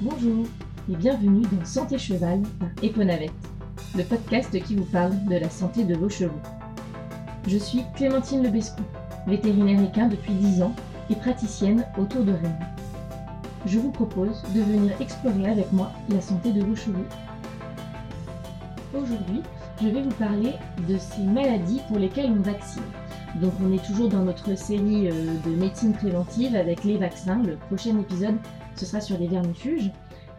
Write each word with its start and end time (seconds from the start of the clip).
Bonjour 0.00 0.46
et 0.88 0.94
bienvenue 0.94 1.42
dans 1.50 1.64
Santé 1.64 1.98
Cheval 1.98 2.42
par 2.60 2.68
Eponavette, 2.84 3.32
le 3.96 4.04
podcast 4.04 4.56
qui 4.62 4.76
vous 4.76 4.84
parle 4.84 5.24
de 5.24 5.34
la 5.34 5.50
santé 5.50 5.82
de 5.82 5.96
vos 5.96 6.08
chevaux. 6.08 6.40
Je 7.48 7.58
suis 7.58 7.82
Clémentine 7.96 8.44
Lebescu, 8.44 8.82
vétérinaire 9.26 9.82
équin 9.82 10.06
depuis 10.06 10.34
10 10.34 10.62
ans 10.62 10.72
et 11.10 11.16
praticienne 11.16 11.84
autour 11.98 12.22
de 12.22 12.30
Rennes. 12.30 12.66
Je 13.66 13.80
vous 13.80 13.90
propose 13.90 14.40
de 14.54 14.60
venir 14.60 14.92
explorer 15.00 15.48
avec 15.48 15.72
moi 15.72 15.90
la 16.10 16.20
santé 16.20 16.52
de 16.52 16.62
vos 16.62 16.76
chevaux. 16.76 17.04
Aujourd'hui, 18.94 19.42
je 19.82 19.88
vais 19.88 20.02
vous 20.02 20.14
parler 20.14 20.52
de 20.88 20.96
ces 20.96 21.22
maladies 21.22 21.80
pour 21.88 21.98
lesquelles 21.98 22.30
on 22.30 22.42
vaccine. 22.42 22.82
Donc 23.40 23.52
on 23.60 23.72
est 23.72 23.84
toujours 23.84 24.08
dans 24.08 24.22
notre 24.22 24.56
série 24.56 25.08
euh, 25.10 25.34
de 25.44 25.50
médecine 25.56 25.92
préventive 25.92 26.54
avec 26.54 26.84
les 26.84 26.98
vaccins. 26.98 27.42
Le 27.42 27.56
prochain 27.56 27.98
épisode, 27.98 28.36
ce 28.78 28.86
sera 28.86 29.00
sur 29.00 29.18
les 29.18 29.26
vermifuges. 29.26 29.90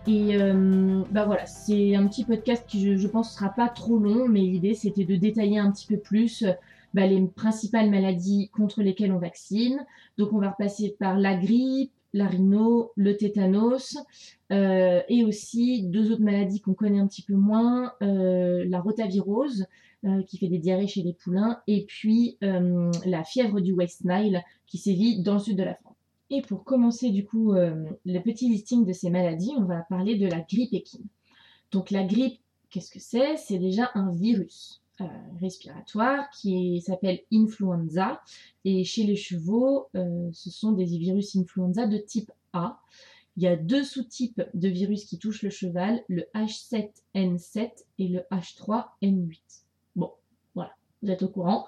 Et 0.07 0.37
euh, 0.37 1.03
bah 1.11 1.25
voilà, 1.25 1.45
c'est 1.45 1.95
un 1.95 2.07
petit 2.07 2.23
podcast 2.23 2.63
qui 2.67 2.97
je, 2.97 3.07
pense 3.07 3.35
sera 3.35 3.49
pas 3.49 3.67
trop 3.67 3.99
long, 3.99 4.27
mais 4.27 4.39
l'idée 4.39 4.73
c'était 4.73 5.05
de 5.05 5.15
détailler 5.15 5.59
un 5.59 5.71
petit 5.71 5.85
peu 5.85 5.97
plus 5.97 6.43
euh, 6.43 6.51
bah, 6.93 7.05
les 7.05 7.21
principales 7.27 7.89
maladies 7.89 8.49
contre 8.49 8.81
lesquelles 8.81 9.11
on 9.11 9.19
vaccine. 9.19 9.85
Donc 10.17 10.33
on 10.33 10.39
va 10.39 10.51
repasser 10.51 10.95
par 10.99 11.17
la 11.17 11.35
grippe, 11.35 11.91
la 12.13 12.27
rhino, 12.27 12.91
le 12.95 13.17
tétanos, 13.17 13.97
et 14.49 15.23
aussi 15.23 15.83
deux 15.83 16.11
autres 16.11 16.23
maladies 16.23 16.59
qu'on 16.59 16.73
connaît 16.73 16.99
un 16.99 17.05
petit 17.05 17.21
peu 17.21 17.35
moins, 17.35 17.93
la 18.01 18.79
rotavirose, 18.81 19.67
euh, 20.05 20.23
qui 20.23 20.37
fait 20.37 20.47
des 20.47 20.59
diarrhées 20.59 20.87
chez 20.87 21.01
les 21.01 21.11
poulains, 21.11 21.59
et 21.67 21.83
puis 21.85 22.37
euh, 22.41 22.89
la 23.05 23.25
fièvre 23.25 23.59
du 23.59 23.73
West 23.73 24.05
Nile 24.05 24.41
qui 24.65 24.77
sévit 24.77 25.21
dans 25.21 25.33
le 25.33 25.39
sud 25.39 25.57
de 25.57 25.63
la 25.63 25.75
France. 25.75 25.88
Et 26.29 26.41
pour 26.41 26.63
commencer 26.63 27.09
du 27.09 27.25
coup 27.25 27.53
euh, 27.53 27.85
le 28.05 28.19
petit 28.19 28.49
listing 28.49 28.85
de 28.85 28.93
ces 28.93 29.09
maladies, 29.09 29.53
on 29.57 29.65
va 29.65 29.81
parler 29.89 30.15
de 30.15 30.27
la 30.27 30.41
grippe 30.41 30.73
équine. 30.73 31.07
Donc 31.71 31.91
la 31.91 32.03
grippe, 32.03 32.39
qu'est-ce 32.69 32.91
que 32.91 32.99
c'est? 32.99 33.37
C'est 33.37 33.57
déjà 33.57 33.91
un 33.95 34.11
virus 34.11 34.81
respiratoire 35.39 36.29
qui 36.29 36.81
s'appelle 36.81 37.21
influenza. 37.31 38.21
Et 38.65 38.83
chez 38.83 39.03
les 39.03 39.15
chevaux, 39.15 39.87
ce 39.93 40.49
sont 40.49 40.73
des 40.73 40.83
virus 40.83 41.37
influenza 41.37 41.87
de 41.87 41.97
type 41.97 42.33
A. 42.51 42.81
Il 43.37 43.43
y 43.43 43.47
a 43.47 43.55
deux 43.55 43.85
sous-types 43.85 44.43
de 44.53 44.67
virus 44.67 45.05
qui 45.05 45.17
touchent 45.17 45.43
le 45.43 45.51
cheval, 45.51 46.03
le 46.09 46.25
H7N7 46.35 47.71
et 47.97 48.09
le 48.09 48.19
H3N8 48.29 49.39
vous 51.01 51.09
êtes 51.09 51.23
au 51.23 51.29
courant. 51.29 51.65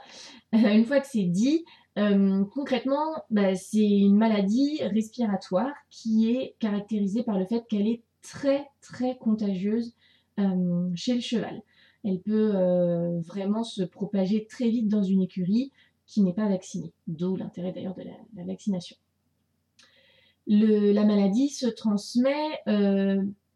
Euh, 0.54 0.58
une 0.74 0.86
fois 0.86 1.00
que 1.00 1.08
c'est 1.08 1.24
dit, 1.24 1.66
euh, 1.98 2.46
concrètement, 2.54 3.24
bah, 3.30 3.56
c'est 3.56 3.80
une 3.80 4.18
maladie 4.18 4.82
respiratoire 4.84 5.74
qui 5.90 6.32
est 6.32 6.56
caractérisée 6.60 7.24
par 7.24 7.38
le 7.38 7.46
fait 7.46 7.66
qu'elle 7.68 7.88
est 7.88 8.02
très 8.22 8.68
très 8.82 9.18
contagieuse 9.18 9.94
euh, 10.40 10.90
chez 10.96 11.16
le 11.16 11.22
cheval. 11.22 11.62
Elle 12.04 12.20
peut 12.20 12.52
vraiment 13.28 13.64
se 13.64 13.84
propager 13.84 14.48
très 14.48 14.70
vite 14.70 14.88
dans 14.88 15.04
une 15.04 15.22
écurie 15.22 15.72
qui 16.08 16.22
n'est 16.24 16.34
pas 16.34 16.50
vaccinée, 16.50 16.94
d'où 17.08 17.36
l'intérêt 17.36 17.72
d'ailleurs 17.74 17.94
de 17.94 18.02
la, 18.02 18.44
vaccination. 18.44 18.98
la 20.48 21.06
maladie 21.06 21.50
se 21.50 21.68
transmet 21.68 22.60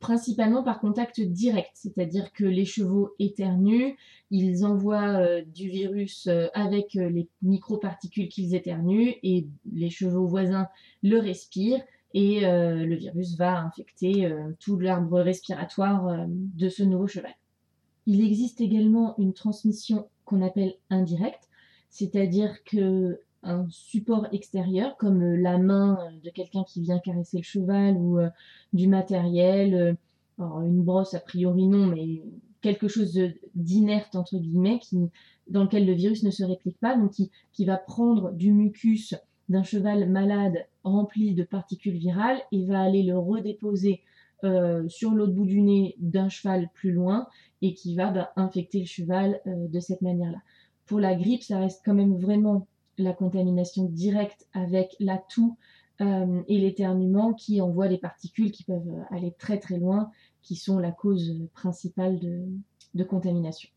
principalement 0.05 0.61
par 0.61 0.79
contact 0.79 1.19
direct, 1.19 1.71
c'est-à-dire 1.73 2.31
que 2.31 2.45
les 2.45 2.65
chevaux 2.65 3.15
éternuent, 3.17 3.97
ils 4.29 4.63
envoient 4.63 5.19
euh, 5.19 5.41
du 5.43 5.67
virus 5.67 6.27
euh, 6.27 6.45
avec 6.53 6.95
euh, 6.95 7.09
les 7.09 7.27
microparticules 7.41 8.29
qu'ils 8.29 8.53
éternuent 8.53 9.15
et 9.23 9.47
les 9.73 9.89
chevaux 9.89 10.27
voisins 10.27 10.67
le 11.01 11.17
respirent 11.17 11.81
et 12.13 12.41
le 12.41 12.95
virus 12.95 13.35
va 13.35 13.59
infecter 13.59 14.33
tout 14.61 14.79
l'arbre 14.79 15.19
respiratoire 15.19 16.25
de 16.29 16.69
ce 16.69 16.81
nouveau 16.81 17.07
cheval. 17.07 17.35
Il 18.05 18.23
existe 18.23 18.61
également 18.61 19.17
une 19.17 19.33
transmission 19.33 20.07
qu'on 20.23 20.41
appelle 20.41 20.75
indirecte, 20.89 21.49
c'est-à-dire 21.89 22.63
que 22.63 23.19
un 23.45 23.67
support 23.69 24.27
extérieur 24.31 24.97
comme 24.97 25.21
euh, 25.21 25.37
la 25.37 25.57
main 25.57 25.99
euh, 26.01 26.19
de 26.23 26.29
quelqu'un 26.31 26.63
qui 26.63 26.81
vient 26.81 26.99
caresser 26.99 27.37
le 27.37 27.43
cheval 27.43 27.95
ou 27.95 28.19
euh, 28.19 28.29
du 28.73 28.87
matériel, 28.87 29.95
une 30.37 30.83
brosse 30.83 31.13
a 31.13 31.19
priori 31.21 31.67
non, 31.67 31.85
mais 31.85 32.21
quelque 32.61 32.89
chose 32.89 33.17
d'inerte 33.53 34.15
entre 34.15 34.37
guillemets 34.37 34.79
qui, 34.79 34.97
dans 35.47 35.63
lequel 35.63 35.85
le 35.85 35.93
virus 35.93 36.23
ne 36.23 36.31
se 36.31 36.43
réplique 36.43 36.77
pas, 36.79 36.97
donc 36.97 37.11
qui, 37.11 37.65
va 37.65 37.77
prendre 37.77 38.33
du 38.33 38.51
mucus 38.51 39.15
d'un 39.47 39.63
cheval 39.63 40.09
malade 40.09 40.65
rempli 40.83 41.35
de 41.35 41.43
particules 41.43 41.97
virales 41.97 42.41
et 42.51 42.65
va 42.65 42.81
aller 42.81 43.03
le 43.03 43.17
redéposer 43.17 44.01
sur 44.89 45.11
l'autre 45.11 45.33
bout 45.33 45.45
du 45.45 45.61
nez 45.61 45.95
d'un 45.99 46.27
cheval 46.27 46.69
plus 46.73 46.91
loin 46.91 47.27
et 47.61 47.73
qui 47.73 47.95
va 47.95 48.11
bah, 48.11 48.33
infecter 48.35 48.79
le 48.79 48.85
cheval 48.85 49.39
de 49.45 49.79
cette 49.79 50.01
manière-là. 50.01 50.39
Pour 50.85 50.99
la 50.99 51.15
grippe, 51.15 51.43
ça 51.43 51.59
reste 51.59 51.81
quand 51.85 51.93
même 51.93 52.17
vraiment 52.17 52.67
la 52.97 53.13
contamination 53.13 53.85
directe 53.85 54.47
avec 54.53 54.95
la 54.99 55.17
toux 55.17 55.57
euh, 56.01 56.41
et 56.49 56.59
l'éternuement 56.59 57.33
qui 57.33 57.61
envoient 57.61 57.87
des 57.87 57.97
particules 57.97 58.51
qui 58.51 58.63
peuvent 58.63 59.03
aller 59.11 59.33
très 59.37 59.59
très 59.59 59.77
loin, 59.77 60.11
qui 60.41 60.55
sont 60.55 60.77
la 60.77 60.91
cause 60.91 61.33
principale 61.53 62.19
de, 62.19 63.03
contamination. 63.03 63.69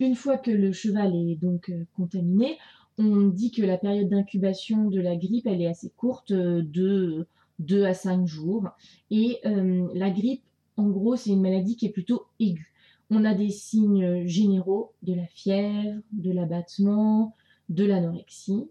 Une 0.00 0.14
fois 0.14 0.38
que 0.38 0.50
le 0.50 0.72
cheval 0.72 1.14
est 1.14 1.36
donc 1.36 1.70
euh, 1.70 1.84
contaminé, 1.96 2.58
on 2.96 3.28
dit 3.28 3.50
que 3.50 3.62
la 3.62 3.76
période 3.76 4.08
d'incubation 4.08 4.88
de 4.88 5.00
la 5.00 5.16
grippe, 5.16 5.46
elle 5.46 5.60
est 5.60 5.68
assez 5.68 5.90
courte, 5.90 6.30
euh, 6.30 6.62
de 6.62 7.26
2 7.58 7.84
à 7.84 7.94
5 7.94 8.26
jours. 8.26 8.68
Et 9.10 9.40
la 9.42 10.10
grippe, 10.10 10.44
en 10.76 10.88
gros, 10.88 11.16
c'est 11.16 11.30
une 11.30 11.42
maladie 11.42 11.74
qui 11.74 11.86
est 11.86 11.90
plutôt 11.90 12.26
aiguë. 12.38 12.72
On 13.10 13.24
a 13.24 13.34
des 13.34 13.50
signes 13.50 14.26
généraux, 14.28 14.92
de 15.02 15.14
la 15.14 15.26
fièvre, 15.26 16.00
de 16.12 16.30
l'abattement, 16.30 17.34
de 17.68 17.84
l'anorexie. 17.84 18.68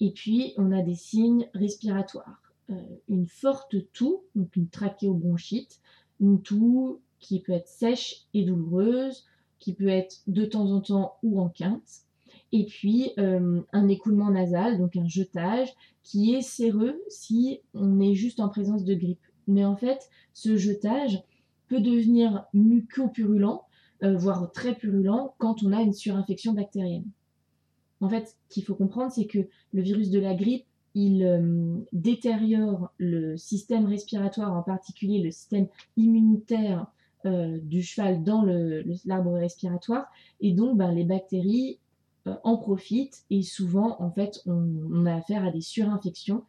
Et 0.00 0.10
puis, 0.10 0.54
on 0.56 0.72
a 0.72 0.82
des 0.82 0.94
signes 0.94 1.48
respiratoires. 1.54 2.42
Euh, 2.70 2.74
une 3.08 3.26
forte 3.26 3.76
toux, 3.92 4.22
donc 4.34 4.54
une 4.56 4.68
trachéobronchite, 4.68 5.80
une 6.20 6.42
toux 6.42 7.00
qui 7.18 7.40
peut 7.40 7.52
être 7.52 7.68
sèche 7.68 8.26
et 8.34 8.44
douloureuse, 8.44 9.24
qui 9.58 9.72
peut 9.72 9.88
être 9.88 10.22
de 10.26 10.44
temps 10.44 10.70
en 10.70 10.80
temps 10.80 11.14
ou 11.22 11.40
en 11.40 11.48
quinte. 11.48 12.02
Et 12.52 12.64
puis, 12.64 13.12
euh, 13.18 13.60
un 13.72 13.88
écoulement 13.88 14.30
nasal, 14.30 14.78
donc 14.78 14.96
un 14.96 15.08
jetage, 15.08 15.74
qui 16.02 16.34
est 16.34 16.42
séreux 16.42 17.02
si 17.08 17.60
on 17.74 18.00
est 18.00 18.14
juste 18.14 18.40
en 18.40 18.48
présence 18.48 18.84
de 18.84 18.94
grippe. 18.94 19.20
Mais 19.46 19.64
en 19.64 19.76
fait, 19.76 20.08
ce 20.32 20.56
jetage 20.56 21.22
peut 21.68 21.80
devenir 21.80 22.44
mucopurulent, 22.54 23.62
euh, 24.02 24.16
voire 24.16 24.50
très 24.52 24.74
purulent, 24.74 25.34
quand 25.38 25.62
on 25.62 25.72
a 25.72 25.82
une 25.82 25.92
surinfection 25.92 26.52
bactérienne. 26.52 27.10
En 28.00 28.08
fait, 28.08 28.28
ce 28.28 28.54
qu'il 28.54 28.64
faut 28.64 28.74
comprendre, 28.74 29.12
c'est 29.12 29.26
que 29.26 29.48
le 29.72 29.82
virus 29.82 30.10
de 30.10 30.20
la 30.20 30.34
grippe, 30.34 30.64
il 30.94 31.24
euh, 31.24 31.76
détériore 31.92 32.92
le 32.98 33.36
système 33.36 33.86
respiratoire, 33.86 34.52
en 34.56 34.62
particulier 34.62 35.22
le 35.22 35.30
système 35.30 35.68
immunitaire 35.96 36.86
euh, 37.26 37.58
du 37.62 37.82
cheval 37.82 38.22
dans 38.24 38.42
l'arbre 39.04 39.32
respiratoire, 39.34 40.06
et 40.40 40.52
donc 40.52 40.76
ben, 40.76 40.92
les 40.92 41.04
bactéries 41.04 41.78
euh, 42.26 42.34
en 42.44 42.56
profitent, 42.56 43.24
et 43.30 43.42
souvent, 43.42 44.00
en 44.00 44.10
fait, 44.10 44.40
on, 44.46 45.06
a 45.06 45.14
affaire 45.14 45.44
à 45.44 45.50
des 45.50 45.60
surinfections 45.60 46.44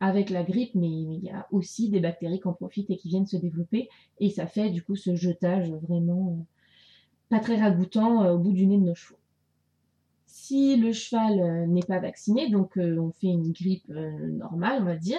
avec 0.00 0.30
la 0.30 0.44
grippe, 0.44 0.74
mais 0.74 0.88
il 0.88 1.20
y 1.22 1.28
a 1.28 1.46
aussi 1.52 1.90
des 1.90 2.00
bactéries 2.00 2.40
qui 2.40 2.48
en 2.48 2.54
profitent 2.54 2.88
et 2.88 2.96
qui 2.96 3.08
viennent 3.10 3.26
se 3.26 3.36
développer, 3.36 3.90
et 4.18 4.30
ça 4.30 4.46
fait 4.46 4.70
du 4.70 4.82
coup 4.82 4.96
ce 4.96 5.14
jetage 5.14 5.70
vraiment 5.70 6.46
pas 7.28 7.38
très 7.38 7.60
ragoûtant 7.60 8.32
au 8.32 8.38
bout 8.38 8.52
du 8.52 8.66
nez 8.66 8.78
de 8.78 8.84
nos 8.84 8.94
chevaux. 8.94 9.18
Si 10.30 10.76
le 10.76 10.92
cheval 10.92 11.40
euh, 11.40 11.66
n'est 11.66 11.82
pas 11.82 12.00
vacciné, 12.00 12.50
donc 12.50 12.76
euh, 12.76 12.98
on 12.98 13.10
fait 13.12 13.28
une 13.28 13.50
grippe 13.50 13.90
euh, 13.90 14.10
normale, 14.28 14.82
on 14.82 14.84
va 14.84 14.96
dire, 14.96 15.18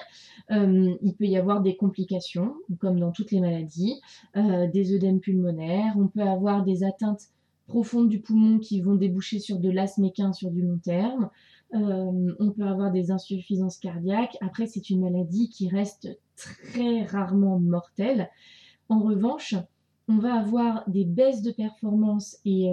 il 0.51 1.15
peut 1.17 1.25
y 1.25 1.35
avoir 1.35 1.61
des 1.61 1.75
complications, 1.75 2.53
comme 2.79 3.00
dans 3.00 3.11
toutes 3.11 3.31
les 3.31 3.39
maladies, 3.39 4.01
des 4.35 4.95
œdèmes 4.95 5.19
pulmonaires, 5.19 5.94
on 5.97 6.07
peut 6.07 6.21
avoir 6.21 6.63
des 6.63 6.83
atteintes 6.83 7.29
profondes 7.67 8.09
du 8.09 8.19
poumon 8.19 8.57
qui 8.57 8.81
vont 8.81 8.95
déboucher 8.95 9.39
sur 9.39 9.59
de 9.59 9.69
l'asthme 9.69 10.09
sur 10.33 10.50
du 10.50 10.63
long 10.63 10.79
terme. 10.79 11.29
on 11.71 12.51
peut 12.55 12.65
avoir 12.65 12.91
des 12.91 13.12
insuffisances 13.12 13.77
cardiaques. 13.77 14.38
Après, 14.41 14.65
c'est 14.65 14.89
une 14.89 15.01
maladie 15.01 15.50
qui 15.50 15.69
reste 15.69 16.09
très 16.35 17.03
rarement 17.03 17.59
mortelle. 17.59 18.29
En 18.89 19.01
revanche, 19.01 19.53
on 20.09 20.17
va 20.17 20.33
avoir 20.33 20.83
des 20.89 21.06
baisses 21.06 21.44
de 21.44 21.51
performance 21.51 22.39
et, 22.44 22.67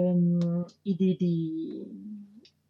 des, 0.85 1.87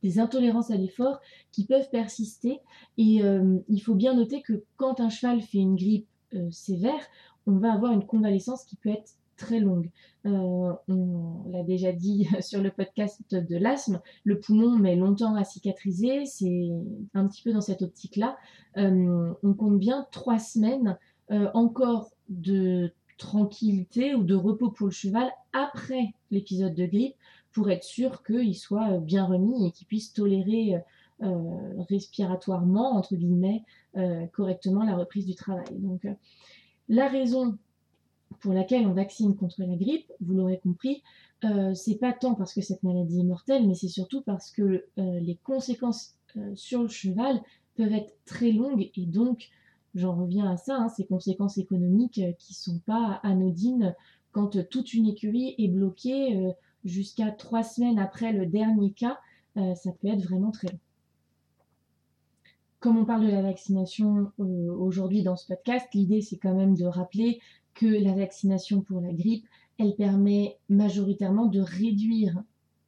des 0.04 0.20
intolérances 0.20 0.72
à 0.72 0.76
l'effort 0.76 1.20
qui 1.52 1.66
peuvent 1.66 1.90
persister. 1.90 2.60
Et 2.98 3.24
euh, 3.24 3.58
il 3.70 3.80
faut 3.80 3.96
bien 3.96 4.14
noter 4.14 4.42
que 4.42 4.64
quand 4.76 5.00
un 5.00 5.10
cheval 5.10 5.42
fait 5.42 5.60
une 5.60 5.76
grippe 5.76 6.08
euh, 6.34 6.52
sévère, 6.52 7.00
on 7.46 7.58
va 7.58 7.74
avoir 7.74 7.94
une 7.94 8.06
convalescence 8.06 8.66
qui 8.66 8.76
peut 8.76 8.90
être 8.90 9.14
très 9.38 9.60
longue. 9.60 9.90
Euh, 10.26 10.74
on 10.90 11.44
l'a 11.50 11.64
déjà 11.64 11.94
dit 11.94 12.28
sur 12.42 12.62
le 12.62 12.70
podcast 12.70 13.22
de 13.32 13.56
l'asthme, 13.56 14.02
le 14.26 14.40
poumon 14.40 14.78
met 14.78 14.96
longtemps 14.96 15.36
à 15.36 15.44
cicatriser, 15.44 16.26
c'est 16.26 16.70
un 17.14 17.28
petit 17.28 17.42
peu 17.42 17.54
dans 17.54 17.62
cette 17.62 17.82
optique-là. 17.82 18.38
on 18.76 19.54
compte 19.58 19.80
bien 19.80 20.08
trois 20.12 20.40
semaines 20.40 20.98
encore 21.54 22.10
de 22.30 22.92
tranquillité 23.18 24.16
ou 24.16 24.24
de 24.24 24.36
repos 24.36 24.70
pour 24.70 24.88
le 24.88 24.92
cheval 24.92 25.30
après 25.54 26.14
l'épisode 26.32 26.76
de 26.76 26.86
grippe 26.86 27.16
pour 27.52 27.70
être 27.72 27.84
sûr 27.84 28.24
qu'il 28.24 28.56
soit 28.56 28.98
bien 28.98 29.26
remis 29.26 29.68
et 29.68 29.72
qu'il 29.72 29.88
puisse 29.88 30.14
tolérer 30.14 30.76
respiratoirement, 31.90 32.96
entre 32.96 33.16
guillemets, 33.16 33.64
correctement 34.34 34.84
la 34.84 34.96
reprise 34.96 35.26
du 35.26 35.34
travail. 35.34 35.66
Donc, 35.72 36.06
la 36.88 37.08
raison 37.08 37.58
pour 38.40 38.54
laquelle 38.54 38.86
on 38.88 38.94
vaccine 38.94 39.36
contre 39.36 39.64
la 39.64 39.76
grippe, 39.76 40.12
vous 40.22 40.34
l'aurez 40.34 40.60
compris, 40.60 41.04
euh, 41.44 41.74
c'est 41.74 41.96
pas 41.96 42.14
tant 42.14 42.36
parce 42.36 42.54
que 42.54 42.62
cette 42.62 42.84
maladie 42.84 43.20
est 43.20 43.24
mortelle, 43.24 43.68
mais 43.68 43.76
c'est 43.76 43.88
surtout 43.88 44.22
parce 44.22 44.52
que 44.52 44.86
euh, 44.98 45.20
les 45.20 45.38
conséquences 45.44 46.16
euh, 46.36 46.56
sur 46.56 46.84
le 46.84 46.88
cheval 46.88 47.42
peuvent 47.76 47.94
être 47.94 48.14
très 48.26 48.52
longues 48.52 48.90
et 48.96 49.06
donc 49.06 49.50
j'en 49.98 50.16
reviens 50.16 50.50
à 50.50 50.58
ça, 50.58 50.78
hein, 50.78 50.90
ces 50.90 51.06
conséquences 51.06 51.58
économiques 51.58 52.22
qui 52.40 52.54
sont 52.54 52.80
pas 52.86 53.20
anodines 53.24 53.96
quand 54.32 54.70
toute 54.70 54.94
une 54.94 55.08
écurie 55.08 55.56
est 55.58 55.68
bloquée 55.68 56.54
jusqu'à 56.84 57.32
trois 57.32 57.64
semaines 57.64 57.98
après 57.98 58.32
le 58.32 58.46
dernier 58.46 58.92
cas, 58.92 59.18
ça 59.56 59.92
peut 60.00 60.10
être 60.10 60.22
vraiment 60.22 60.52
très 60.52 60.68
long. 60.68 60.80
Comme 62.80 62.98
on 62.98 63.06
parle 63.06 63.26
de 63.26 63.32
la 63.32 63.42
vaccination 63.42 64.32
aujourd'hui 64.38 65.24
dans 65.24 65.36
ce 65.36 65.48
podcast, 65.48 65.88
l'idée 65.96 66.22
c'est 66.22 66.38
quand 66.38 66.54
même 66.54 66.76
de 66.76 66.86
rappeler 66.86 67.40
que 67.74 67.88
la 67.88 68.14
vaccination 68.14 68.82
pour 68.82 69.02
la 69.02 69.12
grippe, 69.12 69.48
elle 69.80 69.96
permet 69.96 70.58
majoritairement 70.70 71.48
de 71.48 71.60
réduire 71.60 72.44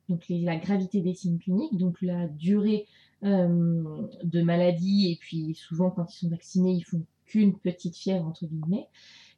donc 0.10 0.26
la 0.30 0.58
gravité 0.58 1.02
des 1.02 1.14
signes 1.14 1.38
cliniques, 1.38 1.78
donc 1.78 2.02
la 2.02 2.28
durée 2.28 2.88
euh, 2.88 3.09
de 3.22 4.42
maladie, 4.42 5.12
et 5.12 5.18
puis 5.20 5.54
souvent 5.56 5.92
quand 5.92 6.14
ils 6.14 6.18
sont 6.18 6.30
vaccinés, 6.30 6.74
ils 6.74 6.84
font 6.84 7.04
qu'une 7.26 7.58
petite 7.58 7.96
fièvre 7.96 8.26
entre 8.26 8.46
guillemets, 8.46 8.88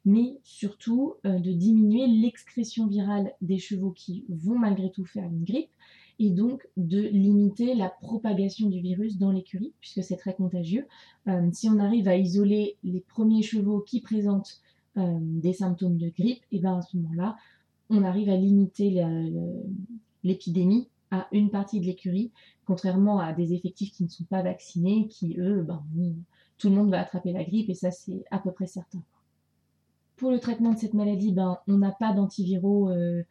mais 0.04 0.38
surtout 0.42 1.14
euh, 1.24 1.38
de 1.38 1.52
diminuer 1.52 2.06
l'excrétion 2.06 2.86
virale 2.86 3.32
des 3.40 3.58
chevaux 3.58 3.92
qui 3.92 4.24
vont 4.28 4.58
malgré 4.58 4.90
tout 4.90 5.04
faire 5.04 5.24
une 5.24 5.44
grippe, 5.44 5.70
et 6.18 6.30
donc 6.30 6.68
de 6.76 7.00
limiter 7.00 7.74
la 7.74 7.88
propagation 7.88 8.68
du 8.68 8.80
virus 8.80 9.18
dans 9.18 9.30
l'écurie, 9.30 9.72
puisque 9.80 10.02
c'est 10.02 10.16
très 10.16 10.34
contagieux. 10.34 10.86
Euh, 11.28 11.48
si 11.52 11.68
on 11.68 11.78
arrive 11.78 12.08
à 12.08 12.16
isoler 12.16 12.76
les 12.84 13.00
premiers 13.00 13.42
chevaux 13.42 13.80
qui 13.80 14.00
présentent 14.00 14.60
euh, 14.96 15.18
des 15.20 15.52
symptômes 15.52 15.98
de 15.98 16.08
grippe, 16.08 16.42
et 16.52 16.58
bien 16.58 16.78
à 16.78 16.82
ce 16.82 16.96
moment-là, 16.96 17.36
on 17.90 18.04
arrive 18.04 18.30
à 18.30 18.36
limiter 18.36 19.04
l'épidémie 20.24 20.88
une 21.32 21.50
partie 21.50 21.80
de 21.80 21.86
l'écurie, 21.86 22.30
contrairement 22.66 23.18
à 23.18 23.32
des 23.32 23.54
effectifs 23.54 23.92
qui 23.92 24.04
ne 24.04 24.08
sont 24.08 24.24
pas 24.24 24.42
vaccinés, 24.42 25.08
qui 25.08 25.36
eux, 25.38 25.62
ben, 25.62 25.82
tout 26.58 26.68
le 26.68 26.76
monde 26.76 26.90
va 26.90 27.00
attraper 27.00 27.32
la 27.32 27.44
grippe, 27.44 27.70
et 27.70 27.74
ça 27.74 27.90
c'est 27.90 28.24
à 28.30 28.38
peu 28.38 28.52
près 28.52 28.66
certain. 28.66 29.02
Pour 30.16 30.30
le 30.30 30.38
traitement 30.38 30.72
de 30.72 30.78
cette 30.78 30.94
maladie, 30.94 31.32
ben, 31.32 31.58
on 31.66 31.78
n'a 31.78 31.90
pas 31.90 32.12
d'antiviraux 32.12 32.90
euh, 32.90 33.22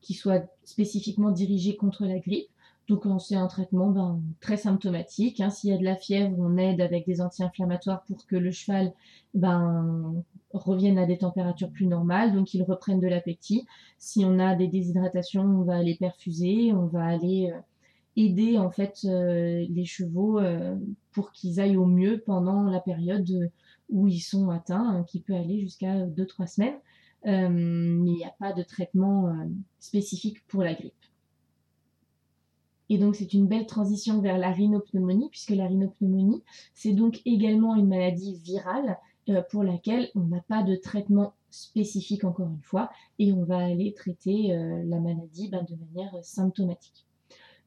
qui 0.00 0.14
soient 0.14 0.42
spécifiquement 0.64 1.30
dirigés 1.30 1.76
contre 1.76 2.04
la 2.06 2.18
grippe. 2.18 2.48
Donc 2.88 3.04
c'est 3.20 3.34
un 3.34 3.48
traitement 3.48 3.90
ben, 3.90 4.20
très 4.40 4.56
symptomatique. 4.56 5.40
Hein. 5.40 5.50
S'il 5.50 5.70
y 5.70 5.72
a 5.72 5.78
de 5.78 5.84
la 5.84 5.96
fièvre, 5.96 6.36
on 6.38 6.56
aide 6.56 6.80
avec 6.80 7.04
des 7.06 7.20
anti-inflammatoires 7.20 8.04
pour 8.04 8.24
que 8.26 8.36
le 8.36 8.52
cheval 8.52 8.92
ben, 9.34 10.22
revienne 10.58 10.98
à 10.98 11.06
des 11.06 11.18
températures 11.18 11.70
plus 11.70 11.86
normales, 11.86 12.34
donc 12.34 12.54
il 12.54 12.62
reprenne 12.62 13.00
de 13.00 13.08
l'appétit. 13.08 13.66
Si 13.98 14.24
on 14.24 14.38
a 14.38 14.54
des 14.54 14.68
déshydratations, 14.68 15.42
on 15.42 15.62
va 15.62 15.76
aller 15.76 15.94
perfuser, 15.94 16.72
on 16.72 16.86
va 16.86 17.04
aller 17.04 17.52
euh, 17.52 17.60
aider 18.16 18.58
en 18.58 18.70
fait 18.70 19.00
euh, 19.04 19.66
les 19.68 19.84
chevaux 19.84 20.38
euh, 20.38 20.76
pour 21.12 21.32
qu'ils 21.32 21.60
aillent 21.60 21.76
au 21.76 21.86
mieux 21.86 22.22
pendant 22.24 22.64
la 22.64 22.80
période 22.80 23.50
où 23.88 24.08
ils 24.08 24.20
sont 24.20 24.50
atteints, 24.50 24.88
hein, 24.88 25.04
qui 25.04 25.20
peut 25.20 25.34
aller 25.34 25.60
jusqu'à 25.60 26.06
2-3 26.06 26.46
semaines. 26.46 26.78
mais 27.24 28.10
il 28.10 28.16
n'y 28.16 28.24
a 28.24 28.34
pas 28.38 28.52
de 28.52 28.62
traitement 28.62 29.32
spécifique 29.78 30.46
pour 30.48 30.62
la 30.62 30.74
grippe. 30.74 30.94
Et 32.88 32.98
donc 32.98 33.16
c'est 33.16 33.32
une 33.32 33.46
belle 33.46 33.66
transition 33.66 34.20
vers 34.20 34.38
la 34.38 34.50
rhinopneumonie, 34.50 35.28
puisque 35.30 35.50
la 35.50 35.66
rhinopneumonie, 35.66 36.42
c'est 36.74 36.92
donc 36.92 37.20
également 37.24 37.74
une 37.74 37.88
maladie 37.88 38.34
virale 38.44 38.98
pour 39.50 39.64
laquelle 39.64 40.10
on 40.14 40.20
n'a 40.20 40.40
pas 40.40 40.62
de 40.62 40.76
traitement 40.76 41.34
spécifique 41.50 42.24
encore 42.24 42.48
une 42.48 42.62
fois, 42.62 42.90
et 43.18 43.32
on 43.32 43.44
va 43.44 43.58
aller 43.58 43.92
traiter 43.94 44.52
euh, 44.52 44.82
la 44.84 45.00
maladie 45.00 45.48
ben, 45.48 45.64
de 45.68 45.74
manière 45.74 46.12
symptomatique. 46.22 47.06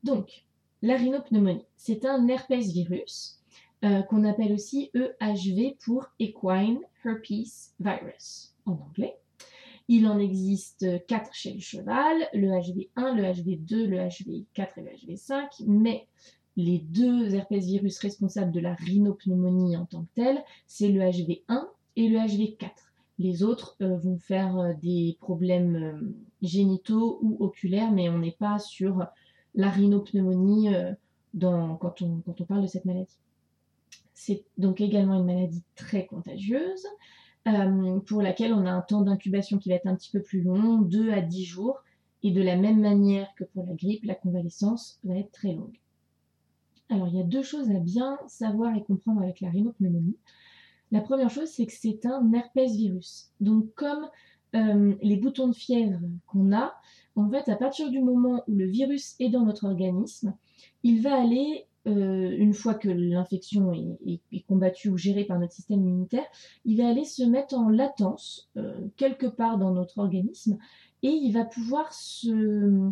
Donc, 0.03 0.45
la 0.81 0.95
rhinopneumonie, 0.95 1.65
c'est 1.75 2.05
un 2.05 2.27
herpès 2.27 2.71
virus 2.71 3.39
euh, 3.83 4.01
qu'on 4.03 4.25
appelle 4.25 4.53
aussi 4.53 4.91
EHV 4.93 5.75
pour 5.83 6.07
Equine 6.19 6.79
Herpes 7.03 7.73
Virus 7.79 8.53
en 8.65 8.73
anglais. 8.73 9.17
Il 9.87 10.05
en 10.05 10.19
existe 10.19 10.85
4 11.07 11.33
chez 11.33 11.53
le 11.53 11.59
cheval, 11.59 12.15
le 12.33 12.49
HV1, 12.49 13.15
le 13.15 13.23
HV2, 13.23 13.85
le 13.85 13.97
HV4 13.97 14.67
et 14.77 14.81
le 14.81 14.91
HV5, 14.91 15.63
mais 15.65 16.07
les 16.59 16.79
deux 16.79 17.33
herpès 17.35 17.65
virus 17.65 17.99
responsables 17.99 18.51
de 18.51 18.59
la 18.59 18.73
rhinopneumonie 18.73 19.77
en 19.77 19.85
tant 19.85 20.01
que 20.01 20.13
telle, 20.15 20.43
c'est 20.67 20.89
le 20.89 20.99
HV1 20.99 21.65
et 21.95 22.09
le 22.09 22.17
HV4. 22.19 22.69
Les 23.17 23.43
autres 23.43 23.77
euh, 23.81 23.97
vont 23.97 24.17
faire 24.17 24.57
euh, 24.57 24.73
des 24.81 25.17
problèmes 25.21 25.75
euh, 25.75 26.13
génitaux 26.41 27.19
ou 27.21 27.37
oculaires, 27.39 27.93
mais 27.93 28.09
on 28.09 28.17
n'est 28.17 28.35
pas 28.37 28.59
sur 28.59 29.05
la 29.55 29.69
rhinopneumonie 29.69 30.69
quand, 31.39 32.01
on, 32.01 32.19
quand 32.19 32.41
on 32.41 32.45
parle 32.45 32.61
de 32.61 32.67
cette 32.67 32.85
maladie. 32.85 33.17
C'est 34.13 34.43
donc 34.57 34.81
également 34.81 35.15
une 35.15 35.25
maladie 35.25 35.63
très 35.75 36.05
contagieuse. 36.05 36.85
Pour 38.05 38.21
laquelle 38.21 38.53
on 38.53 38.65
a 38.65 38.71
un 38.71 38.81
temps 38.81 39.01
d'incubation 39.01 39.57
qui 39.57 39.69
va 39.69 39.75
être 39.75 39.87
un 39.87 39.95
petit 39.95 40.11
peu 40.11 40.21
plus 40.21 40.41
long, 40.41 40.79
2 40.81 41.11
à 41.11 41.21
10 41.21 41.45
jours. 41.45 41.79
Et 42.21 42.31
de 42.31 42.41
la 42.41 42.57
même 42.57 42.79
manière 42.79 43.33
que 43.35 43.43
pour 43.45 43.65
la 43.65 43.73
grippe, 43.73 44.03
la 44.03 44.13
convalescence 44.13 44.99
va 45.03 45.15
être 45.15 45.31
très 45.31 45.53
longue. 45.53 45.79
Alors, 46.89 47.07
il 47.07 47.15
y 47.15 47.19
a 47.19 47.23
deux 47.23 47.43
choses 47.43 47.69
à 47.69 47.79
bien 47.79 48.17
savoir 48.27 48.75
et 48.75 48.83
comprendre 48.83 49.21
avec 49.21 49.41
la 49.41 49.49
rhinopneumonie. 49.49 50.17
La 50.91 51.01
première 51.01 51.29
chose, 51.29 51.47
c'est 51.49 51.67
que 51.67 51.73
c'est 51.73 52.05
un 52.05 52.33
herpès 52.33 52.75
virus. 52.75 53.29
Donc, 53.39 53.73
comme 53.75 54.09
euh, 54.55 54.95
les 55.01 55.17
boutons 55.17 55.47
de 55.47 55.55
fièvre 55.55 55.99
qu'on 56.25 56.51
a, 56.51 56.73
en 57.15 57.29
fait, 57.29 57.49
à 57.49 57.55
partir 57.55 57.91
du 57.91 58.01
moment 58.01 58.43
où 58.47 58.55
le 58.55 58.65
virus 58.65 59.15
est 59.19 59.29
dans 59.29 59.45
notre 59.45 59.65
organisme, 59.65 60.33
il 60.83 61.01
va 61.01 61.21
aller 61.21 61.67
euh, 61.87 62.35
une 62.37 62.53
fois 62.53 62.73
que 62.73 62.89
l'infection 62.89 63.71
est, 64.05 64.21
combattue 64.47 64.89
ou 64.89 64.97
gérée 64.97 65.25
par 65.25 65.39
notre 65.39 65.53
système 65.53 65.81
immunitaire, 65.81 66.25
il 66.65 66.77
va 66.77 66.89
aller 66.89 67.05
se 67.05 67.23
mettre 67.23 67.55
en 67.55 67.69
latence 67.69 68.49
euh, 68.57 68.87
quelque 68.97 69.27
part 69.27 69.57
dans 69.57 69.71
notre 69.71 69.99
organisme 69.99 70.57
et 71.03 71.09
il 71.09 71.31
va 71.31 71.45
pouvoir 71.45 71.93
se 71.93 72.91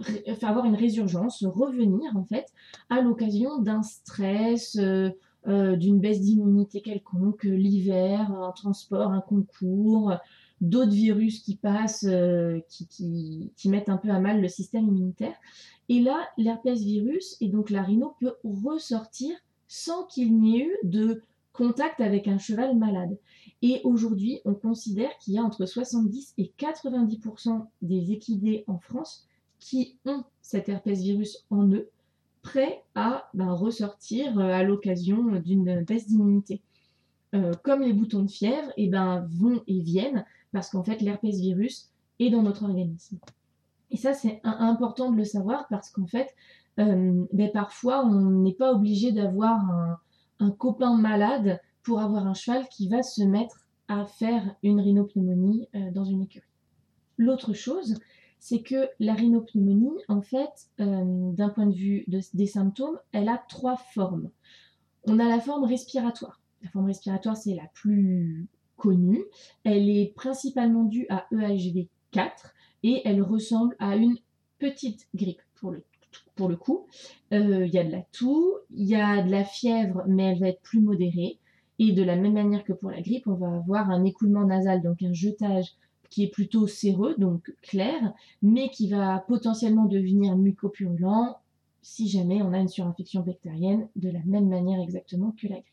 faire 0.00 0.50
avoir 0.50 0.64
une 0.66 0.74
résurgence, 0.74 1.44
revenir 1.44 2.16
en 2.16 2.24
fait 2.24 2.46
à 2.90 3.00
l'occasion 3.00 3.58
d'un 3.58 3.82
stress, 3.82 4.76
euh, 4.76 5.76
d'une 5.76 6.00
baisse 6.00 6.20
d'immunité 6.20 6.80
quelconque, 6.80 7.44
l'hiver, 7.44 8.30
un 8.32 8.52
transport, 8.52 9.12
un 9.12 9.20
concours, 9.20 10.14
d'autres 10.60 10.92
virus 10.92 11.40
qui 11.40 11.56
passent, 11.56 12.06
qui, 12.68 13.52
qui, 13.54 13.68
mettent 13.68 13.88
un 13.88 13.96
peu 13.96 14.10
à 14.10 14.18
mal 14.18 14.40
le 14.40 14.48
système 14.48 14.88
immunitaire. 14.88 15.36
Et 15.88 16.00
là, 16.00 16.18
l'herpès 16.36 16.80
virus 16.80 17.36
et 17.40 17.48
donc 17.48 17.70
la 17.70 17.82
rhino 17.82 18.14
peut 18.20 18.34
ressortir 18.42 19.36
sans 19.68 20.04
qu'il 20.06 20.36
n'y 20.38 20.60
ait 20.60 20.66
eu 20.66 20.76
de 20.82 21.22
contact 21.52 22.00
avec 22.00 22.28
un 22.28 22.38
cheval 22.38 22.76
malade. 22.76 23.18
Et 23.62 23.80
aujourd'hui, 23.84 24.40
on 24.44 24.54
considère 24.54 25.16
qu'il 25.18 25.34
y 25.34 25.38
a 25.38 25.42
entre 25.42 25.64
70 25.64 26.34
et 26.38 26.52
90% 26.58 27.66
des 27.82 28.12
équidés 28.12 28.64
en 28.66 28.78
France 28.78 29.26
qui 29.58 29.98
ont 30.04 30.24
cet 30.42 30.68
herpès 30.68 31.00
virus 31.00 31.44
en 31.50 31.66
eux, 31.68 31.90
prêts 32.46 32.84
à 32.94 33.28
ben, 33.34 33.52
ressortir 33.52 34.38
euh, 34.38 34.52
à 34.52 34.62
l'occasion 34.62 35.40
d'une 35.40 35.82
baisse 35.82 36.06
d'immunité. 36.06 36.62
Euh, 37.34 37.52
comme 37.64 37.82
les 37.82 37.92
boutons 37.92 38.22
de 38.22 38.30
fièvre, 38.30 38.68
et 38.76 38.84
eh 38.84 38.88
ben, 38.88 39.26
vont 39.28 39.62
et 39.66 39.80
viennent 39.80 40.24
parce 40.52 40.70
qu'en 40.70 40.84
fait 40.84 41.00
l'herpès 41.00 41.40
virus 41.40 41.90
est 42.20 42.30
dans 42.30 42.42
notre 42.42 42.62
organisme. 42.62 43.18
Et 43.90 43.96
ça, 43.96 44.14
c'est 44.14 44.40
important 44.44 45.10
de 45.10 45.16
le 45.16 45.24
savoir 45.24 45.66
parce 45.68 45.90
qu'en 45.90 46.06
fait, 46.06 46.34
euh, 46.78 47.24
ben, 47.32 47.50
parfois, 47.52 48.04
on 48.04 48.30
n'est 48.30 48.54
pas 48.54 48.72
obligé 48.72 49.10
d'avoir 49.10 49.60
un, 50.38 50.50
copain 50.52 50.96
malade 50.96 51.60
pour 51.82 52.00
avoir 52.00 52.26
un 52.26 52.34
cheval 52.34 52.68
qui 52.68 52.88
va 52.88 53.02
se 53.02 53.22
mettre 53.22 53.66
à 53.88 54.04
faire 54.06 54.54
une 54.62 54.80
rhinopneumonie 54.80 55.68
dans 55.92 56.04
une 56.04 56.22
écurie. 56.22 56.44
L'autre 57.16 57.54
chose, 57.54 57.98
c'est 58.38 58.62
que 58.62 58.88
la 59.00 59.14
rhinopneumonie, 59.14 59.98
en 60.08 60.22
fait, 60.22 60.68
euh, 60.80 61.32
d'un 61.32 61.48
point 61.48 61.66
de 61.66 61.74
vue 61.74 62.04
des 62.34 62.46
symptômes, 62.46 62.98
elle 63.12 63.28
a 63.28 63.42
trois 63.48 63.76
formes. 63.76 64.30
On 65.04 65.18
a 65.18 65.28
la 65.28 65.40
forme 65.40 65.64
respiratoire. 65.64 66.40
La 66.62 66.70
forme 66.70 66.86
respiratoire, 66.86 67.36
c'est 67.36 67.54
la 67.54 67.68
plus 67.74 68.48
connue. 68.76 69.24
Elle 69.64 69.88
est 69.88 70.14
principalement 70.14 70.84
due 70.84 71.06
à 71.08 71.26
EHV 71.32 71.88
4 72.12 72.54
et 72.82 73.02
elle 73.04 73.22
ressemble 73.22 73.76
à 73.78 73.96
une 73.96 74.16
petite 74.58 75.08
grippe 75.14 75.42
pour 75.54 75.70
le, 75.70 75.84
pour 76.34 76.56
coup. 76.58 76.86
Euh, 77.32 77.66
il 77.66 77.74
y 77.74 77.78
a 77.78 77.84
de 77.84 77.92
la 77.92 78.02
toux, 78.12 78.54
il 78.70 78.86
y 78.86 78.94
a 78.94 79.22
de 79.22 79.30
la 79.30 79.44
fièvre, 79.44 80.02
mais 80.06 80.32
elle 80.32 80.40
va 80.40 80.48
être 80.48 80.62
plus 80.62 80.80
modérée. 80.80 81.38
Et 81.78 81.92
de 81.92 82.02
la 82.02 82.16
même 82.16 82.32
manière 82.32 82.64
que 82.64 82.72
pour 82.72 82.90
la 82.90 83.02
grippe, 83.02 83.26
on 83.26 83.34
va 83.34 83.54
avoir 83.54 83.90
un 83.90 84.04
écoulement 84.04 84.44
nasal, 84.44 84.82
donc 84.82 85.02
un 85.02 85.12
jetage 85.12 85.74
qui 86.10 86.24
est 86.24 86.28
plutôt 86.30 86.66
séreux, 86.66 87.14
donc 87.18 87.52
clair, 87.62 88.12
mais 88.42 88.70
qui 88.70 88.88
va 88.88 89.24
potentiellement 89.26 89.86
devenir 89.86 90.36
mucopurulent 90.36 91.36
si 91.82 92.08
jamais 92.08 92.42
on 92.42 92.52
a 92.52 92.58
une 92.58 92.68
surinfection 92.68 93.20
bactérienne, 93.20 93.88
de 93.94 94.10
la 94.10 94.18
même 94.24 94.48
manière 94.48 94.80
exactement 94.80 95.32
que 95.40 95.46
la 95.46 95.54
grippe. 95.54 95.66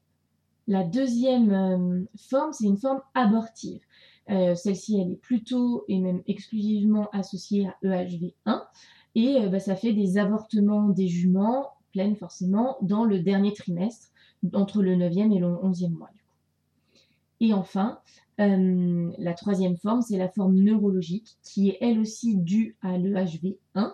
La 0.67 0.83
deuxième 0.83 1.51
euh, 1.51 2.03
forme, 2.15 2.53
c'est 2.53 2.65
une 2.65 2.77
forme 2.77 3.01
abortive. 3.15 3.81
Euh, 4.29 4.53
celle-ci, 4.53 5.01
elle 5.01 5.11
est 5.11 5.21
plutôt 5.21 5.85
et 5.87 5.99
même 5.99 6.21
exclusivement 6.27 7.09
associée 7.11 7.67
à 7.67 7.75
EHV1 7.83 8.61
et 9.15 9.41
euh, 9.41 9.49
bah, 9.49 9.59
ça 9.59 9.75
fait 9.75 9.93
des 9.93 10.17
avortements 10.17 10.89
des 10.89 11.07
juments, 11.07 11.71
pleines 11.91 12.15
forcément, 12.15 12.77
dans 12.81 13.05
le 13.05 13.19
dernier 13.19 13.53
trimestre, 13.53 14.09
entre 14.53 14.81
le 14.81 14.95
9e 14.95 15.35
et 15.35 15.39
le 15.39 15.47
11e 15.47 15.89
mois. 15.89 16.09
Du 16.13 16.21
coup. 16.23 16.35
Et 17.39 17.53
enfin, 17.53 17.99
la 18.37 19.33
troisième 19.33 19.77
forme, 19.77 20.01
c'est 20.01 20.17
la 20.17 20.29
forme 20.29 20.55
neurologique 20.55 21.37
qui 21.43 21.69
est 21.69 21.77
elle 21.81 21.99
aussi 21.99 22.35
due 22.37 22.77
à 22.81 22.97
l'EHV1. 22.97 23.93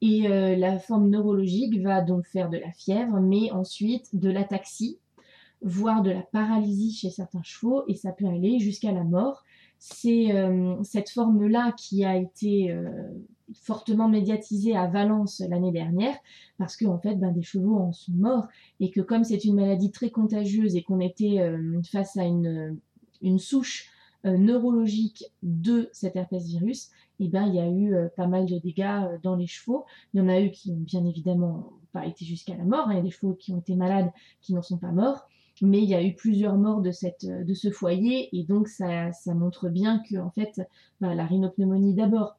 Et 0.00 0.28
la 0.28 0.78
forme 0.78 1.08
neurologique 1.08 1.80
va 1.80 2.02
donc 2.02 2.26
faire 2.26 2.50
de 2.50 2.58
la 2.58 2.72
fièvre, 2.72 3.20
mais 3.20 3.50
ensuite 3.52 4.14
de 4.14 4.30
l'ataxie, 4.30 4.98
voire 5.64 6.02
de 6.02 6.10
la 6.10 6.22
paralysie 6.22 6.92
chez 6.92 7.10
certains 7.10 7.42
chevaux, 7.42 7.84
et 7.88 7.94
ça 7.94 8.12
peut 8.12 8.26
aller 8.26 8.58
jusqu'à 8.60 8.92
la 8.92 9.02
mort. 9.02 9.42
C'est 9.78 10.32
euh, 10.32 10.82
cette 10.82 11.10
forme-là 11.10 11.72
qui 11.76 12.04
a 12.04 12.16
été 12.16 12.70
euh, 12.70 12.90
fortement 13.54 14.08
médiatisée 14.08 14.76
à 14.76 14.86
Valence 14.86 15.42
l'année 15.48 15.72
dernière, 15.72 16.16
parce 16.58 16.76
qu'en 16.76 16.94
en 16.94 16.98
fait, 16.98 17.16
ben, 17.16 17.32
des 17.32 17.42
chevaux 17.42 17.76
en 17.76 17.92
sont 17.92 18.12
morts, 18.12 18.46
et 18.80 18.90
que 18.90 19.00
comme 19.00 19.24
c'est 19.24 19.44
une 19.44 19.56
maladie 19.56 19.90
très 19.90 20.10
contagieuse 20.10 20.76
et 20.76 20.82
qu'on 20.82 21.00
était 21.00 21.40
euh, 21.40 21.80
face 21.90 22.16
à 22.16 22.24
une, 22.24 22.78
une 23.24 23.40
souche 23.40 23.90
neurologique 24.24 25.24
de 25.42 25.90
cet 25.92 26.16
herpès 26.16 26.46
virus, 26.46 26.90
eh 27.20 27.28
ben, 27.28 27.46
il 27.46 27.56
y 27.56 27.60
a 27.60 27.68
eu 27.68 27.94
pas 28.16 28.26
mal 28.26 28.46
de 28.46 28.58
dégâts 28.58 29.20
dans 29.22 29.36
les 29.36 29.46
chevaux. 29.46 29.84
Il 30.14 30.20
y 30.20 30.22
en 30.22 30.28
a 30.28 30.40
eu 30.40 30.50
qui 30.50 30.70
ont 30.70 30.78
bien 30.78 31.04
évidemment 31.04 31.72
pas 31.92 32.06
été 32.06 32.24
jusqu'à 32.24 32.56
la 32.56 32.64
mort. 32.64 32.88
Hein. 32.88 32.92
Il 32.92 32.96
y 32.96 33.00
a 33.00 33.02
des 33.02 33.10
chevaux 33.10 33.34
qui 33.34 33.52
ont 33.52 33.58
été 33.58 33.74
malades 33.74 34.10
qui 34.40 34.54
n'en 34.54 34.62
sont 34.62 34.78
pas 34.78 34.92
morts 34.92 35.26
mais 35.62 35.82
il 35.82 35.88
y 35.88 35.94
a 35.94 36.02
eu 36.02 36.14
plusieurs 36.14 36.56
morts 36.56 36.80
de 36.80 36.90
ce 36.90 37.70
foyer, 37.70 38.36
et 38.36 38.44
donc 38.44 38.68
ça, 38.68 39.12
ça 39.12 39.34
montre 39.34 39.68
bien 39.68 40.00
que 40.00 40.16
en 40.16 40.30
fait, 40.30 40.60
bah, 41.00 41.14
la 41.14 41.26
rhinopneumonie 41.26 41.94
d'abord, 41.94 42.36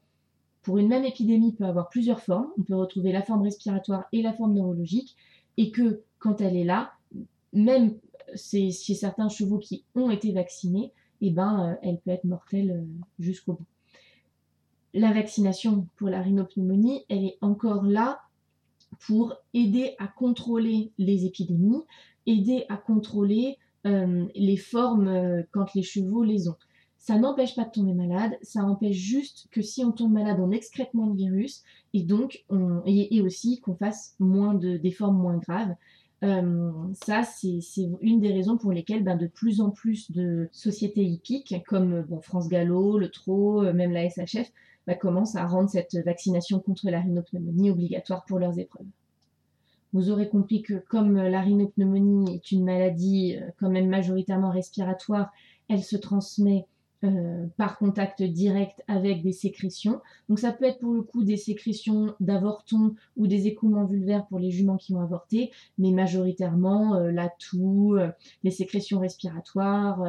pour 0.63 0.77
une 0.80 0.88
même 0.88 1.06
épidémie, 1.06 1.54
peut 1.54 1.65
avoir 1.65 1.89
plusieurs 1.89 2.20
formes. 2.20 2.48
On 2.58 2.63
peut 2.63 2.75
retrouver 2.75 3.12
la 3.12 3.22
forme 3.22 3.44
respiratoire 3.44 4.06
et 4.12 4.22
la 4.22 4.34
forme 4.34 4.54
neurologique, 4.54 5.15
et 5.58 5.72
que 5.72 6.01
quand 6.20 6.42
elle 6.42 6.58
est 6.58 6.65
là, 6.65 6.92
même 7.54 7.94
chez 8.36 8.72
certains 8.72 9.29
chevaux 9.29 9.60
qui 9.60 9.84
ont 9.96 10.10
été 10.10 10.32
vaccinés, 10.32 10.91
et 11.22 11.27
eh 11.27 11.32
ben, 11.32 11.72
euh, 11.72 11.75
elle 11.82 12.00
peut 12.00 12.12
être 12.12 12.25
mortelle 12.25 12.72
euh, 12.72 13.03
jusqu'au 13.20 13.53
bout. 13.53 13.65
La 14.94 15.13
vaccination 15.13 15.88
pour 15.98 16.10
la 16.10 16.22
rhinopneumonie, 16.22 17.05
elle 17.10 17.24
est 17.24 17.38
encore 17.41 17.84
là 17.84 18.22
pour 19.08 19.34
aider 19.53 19.96
à 19.98 20.08
contrôler 20.08 20.91
les 20.98 21.25
épidémies, 21.25 21.84
aider 22.25 22.65
à 22.70 22.77
contrôler 22.77 23.58
euh, 23.86 24.25
les 24.36 24.58
formes 24.58 25.44
quand 25.51 25.74
les 25.74 25.84
chevaux 25.84 26.24
les 26.24 26.48
ont. 26.48 26.55
Ça 26.98 27.20
n'empêche 27.20 27.55
pas 27.55 27.65
de 27.65 27.72
tomber 27.72 27.94
malade, 27.94 28.38
ça 28.41 28.63
empêche 28.63 28.96
juste 28.96 29.48
que 29.51 29.62
si 29.62 29.84
on 29.84 29.91
tombe 29.91 30.13
malade, 30.13 30.39
on 30.39 30.51
excrète 30.51 30.94
moins 30.94 31.08
de 31.08 31.15
virus 31.15 31.63
et 31.94 32.01
donc 32.01 32.44
on, 32.50 32.82
et, 32.86 33.22
aussi 33.22 33.60
qu'on 33.60 33.75
fasse 33.75 34.15
moins 34.20 34.55
de 34.55 34.77
des 34.77 34.91
formes 34.91 35.17
moins 35.17 35.38
graves. 35.38 35.75
Euh, 36.25 36.72
ça, 37.05 37.24
c'est 37.24 37.60
une 38.01 38.20
des 38.20 38.34
raisons 38.34 38.58
pour 38.58 38.72
lesquelles 38.72 39.03
ben, 39.03 39.15
de 39.15 39.27
plus 39.27 39.62
en 39.62 39.70
plus 39.70 40.12
de 40.12 40.50
sociétés 40.51 41.03
hippiques, 41.03 41.55
comme 41.67 42.01
bon, 42.01 42.22
France 42.22 42.50
Gallo, 42.50 42.98
le 42.98 43.10
TRO, 43.10 43.62
même 43.74 43.91
la 43.91 44.10
SHF, 44.10 44.51
ben, 44.88 44.98
commencent 44.98 45.36
à 45.36 45.46
rendre 45.46 45.70
cette 45.70 45.96
vaccination 46.03 46.60
contre 46.60 46.89
la 46.89 47.01
rhinopneumonie 47.01 47.70
obligatoire 47.70 48.25
pour 48.25 48.39
leurs 48.39 48.58
épreuves. 48.60 48.88
Vous 49.94 50.10
aurez 50.10 50.27
compris 50.27 50.62
que 50.62 50.74
comme 50.89 51.15
la 51.15 51.39
rhinopneumonie 51.39 52.36
est 52.36 52.51
une 52.51 52.65
maladie 52.65 53.38
euh, 53.38 53.50
quand 53.58 53.70
même 53.70 53.88
majoritairement 53.88 54.50
respiratoire, 54.50 55.32
elle 55.70 55.84
se 55.84 55.96
transmet 55.96 56.65
euh, 57.04 57.46
par 57.58 57.78
contact 57.78 58.24
direct 58.24 58.84
avec 58.88 59.22
des 59.22 59.32
sécrétions. 59.32 60.02
Donc 60.30 60.40
ça 60.40 60.52
peut 60.52 60.66
être 60.66 60.80
pour 60.80 60.94
le 60.94 61.02
coup 61.02 61.24
des 61.24 61.38
sécrétions 61.38 62.16
d'avorton 62.20 62.96
ou 63.18 63.28
des 63.28 63.48
écoulements 63.48 63.86
vulvaires 63.86 64.25
pour 64.28 64.40
les 64.40 64.52
juments 64.52 64.78
qui 64.78 64.94
ont 64.94 65.02
avorté, 65.02 65.52
mais 65.78 65.92
majoritairement 65.92 66.96
euh, 66.96 67.12
la 67.12 67.30
toux, 67.30 67.98
les 68.44 68.52
sécrétions 68.52 69.00
respiratoires, 69.00 70.04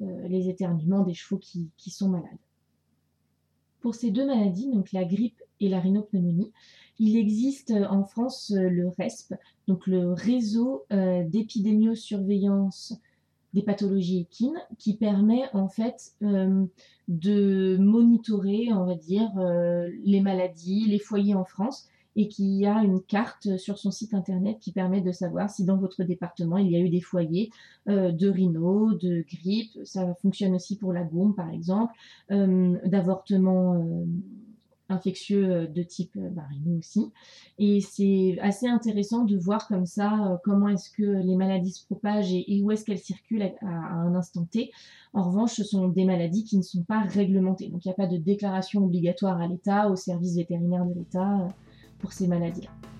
les 0.00 0.48
éternuements 0.48 1.02
des 1.02 1.14
chevaux 1.14 1.38
qui, 1.38 1.70
sont 1.90 2.08
malades. 2.08 2.38
Pour 3.80 3.94
ces 3.94 4.10
deux 4.10 4.26
maladies, 4.26 4.70
donc 4.72 4.92
la 4.92 5.04
grippe 5.04 5.42
et 5.60 5.68
la 5.68 5.78
rhinopneumonie, 5.78 6.52
il 6.98 7.16
existe 7.16 7.70
euh, 7.70 7.86
en 7.86 8.04
France 8.04 8.52
euh, 8.54 8.68
le 8.68 8.88
RESP, 8.88 9.34
donc 9.66 9.86
le 9.86 10.12
réseau 10.12 10.84
euh, 10.92 11.24
d'épidémiosurveillance 11.24 12.94
des 13.54 13.62
pathologies 13.62 14.20
équines, 14.20 14.60
qui 14.78 14.96
permet 14.96 15.44
en 15.54 15.68
fait 15.68 16.12
de 17.08 17.76
monitorer, 17.78 18.68
on 18.72 18.84
va 18.84 18.96
dire, 18.96 19.30
les 20.04 20.20
maladies, 20.20 20.84
les 20.86 20.98
foyers 20.98 21.34
en 21.34 21.44
France, 21.44 21.88
et 22.16 22.28
qui 22.28 22.66
a 22.66 22.82
une 22.82 23.00
carte 23.00 23.56
sur 23.56 23.78
son 23.78 23.90
site 23.90 24.14
internet 24.14 24.58
qui 24.60 24.70
permet 24.72 25.00
de 25.00 25.10
savoir 25.10 25.50
si 25.50 25.64
dans 25.64 25.76
votre 25.76 26.04
département 26.04 26.58
il 26.58 26.70
y 26.70 26.76
a 26.76 26.78
eu 26.78 26.88
des 26.88 27.00
foyers 27.00 27.50
de 27.86 28.28
rhino, 28.28 28.92
de 28.94 29.24
grippe, 29.28 29.78
ça 29.84 30.14
fonctionne 30.16 30.54
aussi 30.54 30.76
pour 30.76 30.92
la 30.92 31.02
goume 31.02 31.34
par 31.34 31.50
exemple, 31.50 31.94
d'avortement 32.28 34.04
infectieux 34.88 35.50
euh, 35.50 35.66
de 35.66 35.82
type 35.82 36.16
euh, 36.16 36.30
rhino 36.48 36.78
aussi. 36.78 37.10
Et 37.58 37.80
c'est 37.80 38.38
assez 38.40 38.66
intéressant 38.68 39.24
de 39.24 39.36
voir 39.36 39.66
comme 39.68 39.86
ça 39.86 40.12
euh, 40.12 40.36
comment 40.44 40.68
est-ce 40.68 40.90
que 40.90 41.02
les 41.02 41.36
maladies 41.36 41.72
se 41.72 41.84
propagent 41.86 42.32
et, 42.32 42.60
où 42.62 42.70
est-ce 42.70 42.84
qu'elles 42.84 42.98
circulent 42.98 43.50
à, 43.62 43.66
un 43.66 44.14
instant 44.14 44.44
T. 44.44 44.70
En 45.12 45.22
revanche, 45.22 45.52
ce 45.52 45.64
sont 45.64 45.88
des 45.88 46.04
maladies 46.04 46.44
qui 46.44 46.56
ne 46.56 46.62
sont 46.62 46.82
pas 46.82 47.00
réglementées. 47.00 47.68
Donc 47.68 47.84
il 47.84 47.88
n'y 47.88 47.92
a 47.92 47.96
pas 47.96 48.06
de 48.06 48.16
déclaration 48.16 48.84
obligatoire 48.84 49.40
à 49.40 49.46
l'État, 49.46 49.88
au 49.88 49.96
service 49.96 50.36
vétérinaire 50.36 50.84
de 50.84 50.94
l'État 50.94 51.48
pour 51.98 52.12
ces 52.12 52.26
maladies-là. 52.26 52.93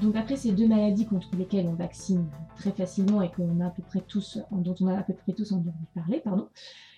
Donc 0.00 0.16
après 0.16 0.36
ces 0.36 0.52
deux 0.52 0.66
maladies 0.66 1.04
contre 1.04 1.28
lesquelles 1.36 1.66
on 1.66 1.74
vaccine 1.74 2.26
très 2.56 2.70
facilement 2.70 3.20
et 3.20 3.30
a 3.60 3.66
à 3.66 3.70
peu 3.70 3.82
près 3.82 4.00
tous, 4.00 4.38
dont 4.50 4.74
on 4.80 4.86
a 4.86 4.98
à 4.98 5.02
peu 5.02 5.12
près 5.12 5.32
tous 5.32 5.52
de 5.52 5.70
parler, 5.94 6.20
pardon, 6.20 6.48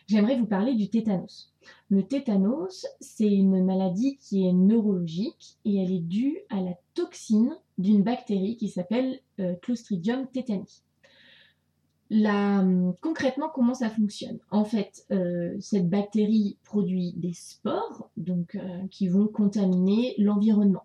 j'aimerais 0.07 0.39
vous 0.39 0.47
parler 0.47 0.75
du 0.75 0.89
tétanos. 0.89 1.53
Le 1.89 2.05
tétanos, 2.05 2.87
c'est 3.01 3.33
une 3.33 3.65
maladie 3.65 4.19
qui 4.19 4.47
est 4.47 4.53
neurologique 4.53 5.59
et 5.65 5.83
elle 5.83 5.91
est 5.91 6.01
due 6.01 6.39
à 6.49 6.61
la 6.61 6.75
toxine 6.95 7.57
d'une 7.77 8.03
bactérie 8.03 8.57
qui 8.57 8.69
s'appelle 8.69 9.19
euh, 9.41 9.55
Clostridium 9.63 10.29
tetani. 10.29 10.83
concrètement, 13.01 13.51
comment 13.53 13.75
ça 13.75 13.91
fonctionne? 13.91 14.39
En 14.51 14.65
fait, 14.65 15.07
euh, 15.11 15.57
cette 15.61 15.91
bactérie 15.91 16.57
produit 16.63 17.15
des 17.17 17.33
spores 17.33 18.11
donc, 18.17 18.55
euh, 18.55 18.87
qui 18.91 19.09
vont 19.09 19.27
contaminer 19.27 20.15
l'environnement 20.19 20.85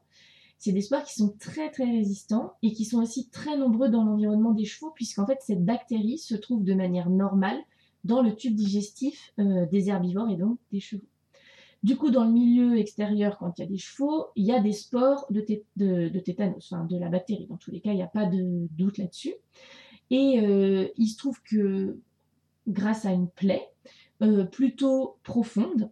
c'est 0.58 0.72
des 0.72 0.82
spores 0.82 1.04
qui 1.04 1.14
sont 1.14 1.36
très 1.40 1.70
très 1.72 1.86
résistants 1.86 2.54
et 2.64 2.74
qui 2.74 2.86
sont 2.86 3.02
aussi 3.02 3.30
très 3.30 3.58
nombreux 3.58 3.90
dans 3.90 4.04
l'environnement 4.04 4.52
des 4.52 4.66
chevaux 4.66 4.92
puisqu'en 4.92 5.26
fait 5.26 5.40
cette 5.42 5.64
bactérie 5.64 6.18
se 6.18 6.36
trouve 6.36 6.64
de 6.64 6.74
manière 6.74 7.10
normale 7.10 7.58
dans 8.04 8.22
le 8.22 8.36
tube 8.36 8.56
digestif 8.56 9.34
euh, 9.40 9.66
des 9.68 9.90
herbivores 9.90 10.30
et 10.30 10.36
donc 10.36 10.58
des 10.72 10.80
chevaux. 10.80 11.08
Du 11.84 11.96
coup, 11.96 12.10
dans 12.10 12.24
le 12.24 12.32
milieu 12.32 12.78
extérieur, 12.78 13.38
quand 13.38 13.58
il 13.58 13.62
y 13.62 13.66
a 13.66 13.68
des 13.68 13.78
chevaux, 13.78 14.28
il 14.36 14.46
y 14.46 14.52
a 14.52 14.60
des 14.60 14.72
spores 14.72 15.28
de, 15.30 15.42
tétanos, 16.20 16.72
enfin 16.72 16.86
de 16.86 16.98
la 16.98 17.10
bactérie. 17.10 17.46
Dans 17.48 17.58
tous 17.58 17.72
les 17.72 17.82
cas, 17.82 17.92
il 17.92 17.98
n'y 17.98 18.04
a 18.04 18.08
pas 18.08 18.26
de 18.26 18.68
doute 18.76 18.98
là-dessus. 18.98 19.36
Et 20.10 20.40
euh, 20.42 20.88
il 20.98 21.08
se 21.08 21.18
trouve 21.18 21.40
que 21.44 22.00
grâce 22.68 23.06
à 23.06 23.12
une 23.12 23.30
plaie 23.30 23.70
euh, 24.24 24.44
plutôt 24.46 25.18
profonde, 25.24 25.92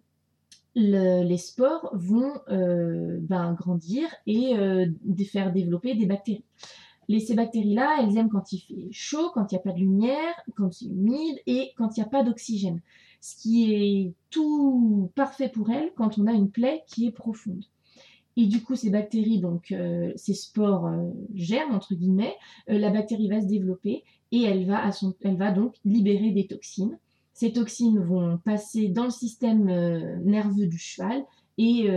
les 0.75 1.38
spores 1.38 1.89
vont 1.94 2.34
euh, 2.50 3.17
ben, 3.22 3.53
grandir 3.53 4.08
et 4.27 4.58
euh, 4.58 4.86
faire 5.32 5.51
développer 5.51 5.96
des 5.96 6.05
bactéries. 6.05 6.44
Les, 7.08 7.20
ces 7.20 7.36
bactéries-là, 7.36 8.00
elles 8.01 8.17
aiment 8.17 8.29
quand 8.29 8.51
il 8.51 8.60
fait 8.60 8.88
chaud, 8.91 9.29
quand 9.34 9.51
il 9.51 9.55
n'y 9.55 9.60
a 9.60 9.62
pas 9.62 9.72
de 9.72 9.79
lumière, 9.79 10.34
quand 10.55 10.74
c'est 10.74 10.86
humide 10.86 11.39
et 11.46 11.72
quand 11.77 11.96
il 11.96 12.00
n'y 12.00 12.05
a 12.05 12.10
pas 12.10 12.24
d'oxygène. 12.24 12.82
Ce 13.22 13.36
qui 13.36 13.74
est 13.74 14.13
tout 14.29 15.12
parfait 15.15 15.50
pour 15.50 15.70
elles 15.70 15.91
quand 15.96 16.17
on 16.17 16.27
a 16.27 16.34
une 16.34 16.50
plaie 16.50 16.84
qui 16.88 17.08
est 17.08 17.12
profonde. 17.12 17.63
Et 18.38 18.48
du 18.48 18.62
coup, 18.62 18.75
ces 18.75 18.89
bactéries, 18.89 19.39
donc 19.39 19.72
euh, 19.72 20.12
ces 20.17 20.34
spores 20.34 20.91
germent 21.34 21.75
entre 21.75 21.96
guillemets, 21.96 22.36
la 22.67 22.89
bactérie 22.89 23.29
va 23.29 23.39
se 23.39 23.48
développer 23.48 24.03
et 24.32 24.44
elle 24.44 24.65
va, 24.65 24.84
à 24.84 24.91
son, 24.91 25.13
elle 25.22 25.38
va 25.38 25.51
donc 25.51 25.75
libérer 25.86 26.32
des 26.32 26.48
toxines 26.48 26.98
ces 27.35 27.53
toxines 27.53 27.99
vont 27.99 28.39
passer 28.39 28.87
dans 28.87 29.03
le 29.03 29.11
système 29.11 29.69
euh, 29.69 30.17
nerveux 30.23 30.65
du 30.65 30.79
cheval 30.79 31.23
et 31.57 31.87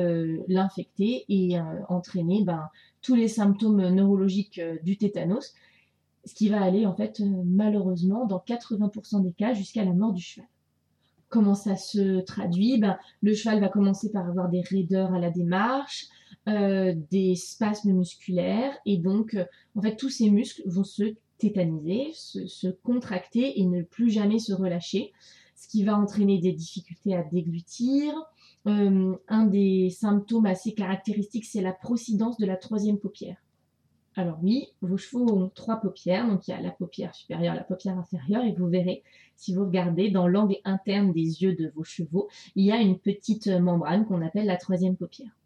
l'infecter 0.46 1.24
et 1.28 1.58
entraîner 1.88 2.44
ben, 2.44 2.68
tous 3.02 3.16
les 3.16 3.26
symptômes 3.26 3.88
neurologiques 3.88 4.60
du 4.84 4.96
tétanos, 4.96 5.52
ce 6.24 6.32
qui 6.32 6.48
va 6.48 6.62
aller 6.62 6.86
malheureusement 7.44 8.24
dans 8.26 8.38
80% 8.38 9.20
des 9.24 9.32
cas 9.32 9.54
jusqu'à 9.54 9.84
la 9.84 9.92
mort 9.92 10.12
du 10.12 10.22
cheval. 10.22 10.46
Comment 11.28 11.56
ça 11.56 11.74
se 11.74 12.20
traduit? 12.20 12.78
Ben, 12.78 12.98
Le 13.20 13.34
cheval 13.34 13.58
va 13.60 13.68
commencer 13.68 14.12
par 14.12 14.28
avoir 14.28 14.48
des 14.48 14.60
raideurs 14.60 15.12
à 15.12 15.18
la 15.18 15.30
démarche, 15.30 16.06
euh, 16.48 16.94
des 17.10 17.34
spasmes 17.34 17.92
musculaires, 17.92 18.72
et 18.86 18.96
donc 18.96 19.36
tous 19.98 20.08
ces 20.08 20.30
muscles 20.30 20.62
vont 20.66 20.84
se 20.84 21.14
tétaniser, 21.38 22.10
se, 22.12 22.68
contracter 22.68 23.60
et 23.60 23.66
ne 23.66 23.82
plus 23.82 24.10
jamais 24.10 24.38
se 24.38 24.52
relâcher, 24.52 25.12
ce 25.56 25.68
qui 25.68 25.84
va 25.84 25.96
entraîner 25.98 26.38
des 26.38 26.52
difficultés 26.52 27.14
à 27.14 27.22
déglutir. 27.22 28.14
Euh, 28.66 29.16
un 29.28 29.46
des 29.46 29.90
symptômes 29.90 30.46
assez 30.46 30.72
caractéristiques, 30.74 31.46
c'est 31.46 31.62
la 31.62 31.72
procidence 31.72 32.36
de 32.38 32.46
la 32.46 32.56
troisième 32.56 32.98
paupière. 32.98 33.36
Alors 34.18 34.38
oui, 34.42 34.66
vos 34.82 34.96
chevaux 34.96 35.32
ont 35.32 35.48
trois 35.48 35.76
paupières, 35.76 36.26
donc 36.26 36.48
il 36.48 36.50
y 36.50 36.54
a 36.54 36.60
la 36.60 36.72
paupière 36.72 37.14
supérieure, 37.14 37.54
la 37.54 37.62
paupière 37.62 37.96
inférieure, 37.96 38.42
et 38.42 38.52
vous 38.52 38.66
verrez, 38.66 39.04
si 39.36 39.54
vous 39.54 39.64
regardez 39.64 40.10
dans 40.10 40.26
l'angle 40.26 40.56
interne 40.64 41.12
des 41.12 41.42
yeux 41.42 41.54
de 41.54 41.70
vos 41.76 41.84
chevaux, 41.84 42.28
il 42.56 42.64
y 42.64 42.72
a 42.72 42.80
une 42.80 42.98
petite 42.98 43.46
membrane 43.46 44.06
qu'on 44.06 44.20
appelle 44.20 44.46
la 44.46 44.56
troisième 44.56 44.96
paupière. 44.96 45.37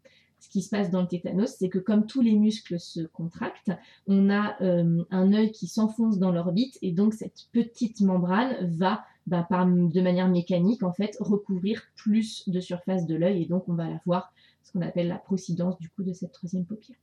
Ce 0.43 0.49
qui 0.49 0.61
se 0.61 0.69
passe 0.69 0.91
dans 0.91 1.01
le 1.01 1.07
tétanos, 1.07 1.55
c'est 1.57 1.69
que 1.69 1.79
comme 1.79 2.05
tous 2.05 2.19
les 2.19 2.35
muscles 2.35 2.77
se 2.77 2.99
contractent, 2.99 3.71
on 4.07 4.29
a 4.29 4.61
euh, 4.61 5.01
un 5.09 5.31
œil 5.31 5.53
qui 5.53 5.67
s'enfonce 5.67 6.19
dans 6.19 6.33
l'orbite, 6.33 6.77
et 6.81 6.91
donc 6.91 7.13
cette 7.13 7.47
petite 7.53 8.01
membrane 8.01 8.57
va 8.61 9.05
bah, 9.25 9.47
de 9.49 10.01
manière 10.01 10.27
mécanique 10.27 10.83
en 10.83 10.91
fait 10.91 11.15
recouvrir 11.21 11.83
plus 11.95 12.43
de 12.49 12.59
surface 12.59 13.07
de 13.07 13.15
l'œil, 13.15 13.43
et 13.43 13.45
donc 13.45 13.69
on 13.69 13.73
va 13.73 13.85
avoir 13.85 14.33
ce 14.63 14.73
qu'on 14.73 14.81
appelle 14.81 15.07
la 15.07 15.17
procidence 15.17 15.79
du 15.79 15.87
coup 15.87 16.03
de 16.03 16.11
cette 16.11 16.33
troisième 16.33 16.65
paupière. 16.65 16.97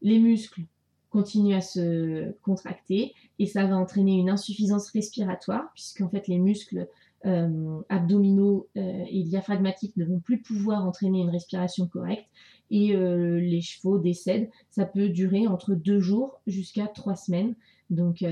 Les 0.00 0.18
muscles 0.18 0.62
continuent 1.10 1.56
à 1.56 1.60
se 1.60 2.30
contracter 2.40 3.12
et 3.38 3.44
ça 3.44 3.66
va 3.66 3.76
entraîner 3.76 4.14
une 4.14 4.30
insuffisance 4.30 4.88
respiratoire 4.88 5.70
puisqu'en 5.74 6.08
fait 6.08 6.28
les 6.28 6.38
muscles 6.38 6.88
euh, 7.26 7.82
abdominaux 7.90 8.68
euh, 8.78 9.04
et 9.10 9.22
diaphragmatiques 9.24 9.94
ne 9.98 10.06
vont 10.06 10.20
plus 10.20 10.40
pouvoir 10.40 10.86
entraîner 10.86 11.20
une 11.20 11.28
respiration 11.28 11.86
correcte 11.86 12.26
et 12.70 12.96
euh, 12.96 13.38
les 13.38 13.60
chevaux 13.60 13.98
décèdent. 13.98 14.48
Ça 14.70 14.86
peut 14.86 15.10
durer 15.10 15.46
entre 15.46 15.74
deux 15.74 16.00
jours 16.00 16.40
jusqu'à 16.46 16.86
trois 16.86 17.16
semaines. 17.16 17.56
Donc 17.90 18.24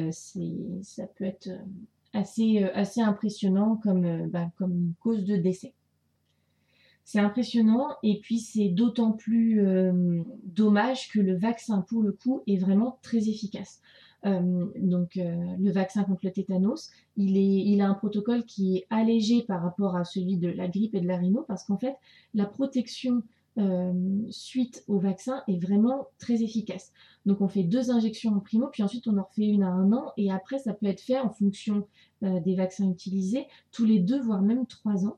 ça 0.83 1.07
peut 1.19 1.25
être 1.25 1.51
assez, 2.15 2.63
assez 2.63 3.01
impressionnant 3.01 3.77
comme, 3.83 4.29
bah, 4.29 4.51
comme 4.57 4.95
cause 5.01 5.25
de 5.25 5.37
décès. 5.37 5.75
C'est 7.05 7.19
impressionnant 7.19 7.89
et 8.05 8.21
puis 8.21 8.39
c'est 8.39 8.69
d'autant 8.69 9.13
plus 9.13 9.61
dommage 10.45 11.11
que 11.11 11.19
le 11.19 11.37
vaccin 11.37 11.85
pour 11.89 12.03
le 12.03 12.13
coup 12.13 12.43
est 12.47 12.59
vraiment 12.59 13.01
très 13.03 13.29
efficace. 13.29 13.81
Euh, 14.27 14.67
donc 14.77 15.17
euh, 15.17 15.57
le 15.59 15.71
vaccin 15.71 16.05
contre 16.05 16.25
le 16.25 16.33
tétanos, 16.33 16.91
il, 17.17 17.81
a 17.81 17.89
un 17.89 17.95
protocole 17.95 18.45
qui 18.45 18.77
est 18.77 18.87
allégé 18.91 19.43
par 19.43 19.63
rapport 19.63 19.97
à 19.97 20.05
celui 20.05 20.37
de 20.37 20.49
la 20.49 20.67
grippe 20.69 20.95
et 20.95 21.01
de 21.01 21.07
la 21.07 21.17
rhino 21.17 21.45
parce 21.47 21.65
qu'en 21.65 21.79
fait 21.79 21.95
la 22.35 22.47
protection 22.47 23.23
suite 24.31 24.85
au 24.87 25.01
vaccin 25.01 25.43
est 25.49 25.61
vraiment 25.61 26.07
très 26.19 26.45
efficace. 26.45 26.93
Donc 27.27 27.41
on 27.41 27.49
fait 27.49 27.65
deux 27.65 27.91
injections 27.91 28.33
en 28.33 28.39
primo, 28.39 28.69
puis 28.71 28.85
ensuite 28.85 29.09
on 29.09 29.19
en 29.19 29.25
refait 29.25 29.49
une 29.49 29.65
à 29.65 29.69
un 29.69 29.93
an, 29.93 30.13
et 30.17 30.31
après 30.31 30.61
ça 30.61 30.75
peut 30.75 30.87
être 30.87 31.01
fait 31.01 31.19
en 31.19 31.29
fonction 31.29 31.85
des 32.23 32.55
vaccins 32.55 32.89
utilisés 32.89 33.49
tous 33.73 33.85
les 33.85 33.99
deux, 33.99 34.21
voire 34.21 34.43
même 34.43 34.65
trois 34.67 35.07
ans. 35.07 35.17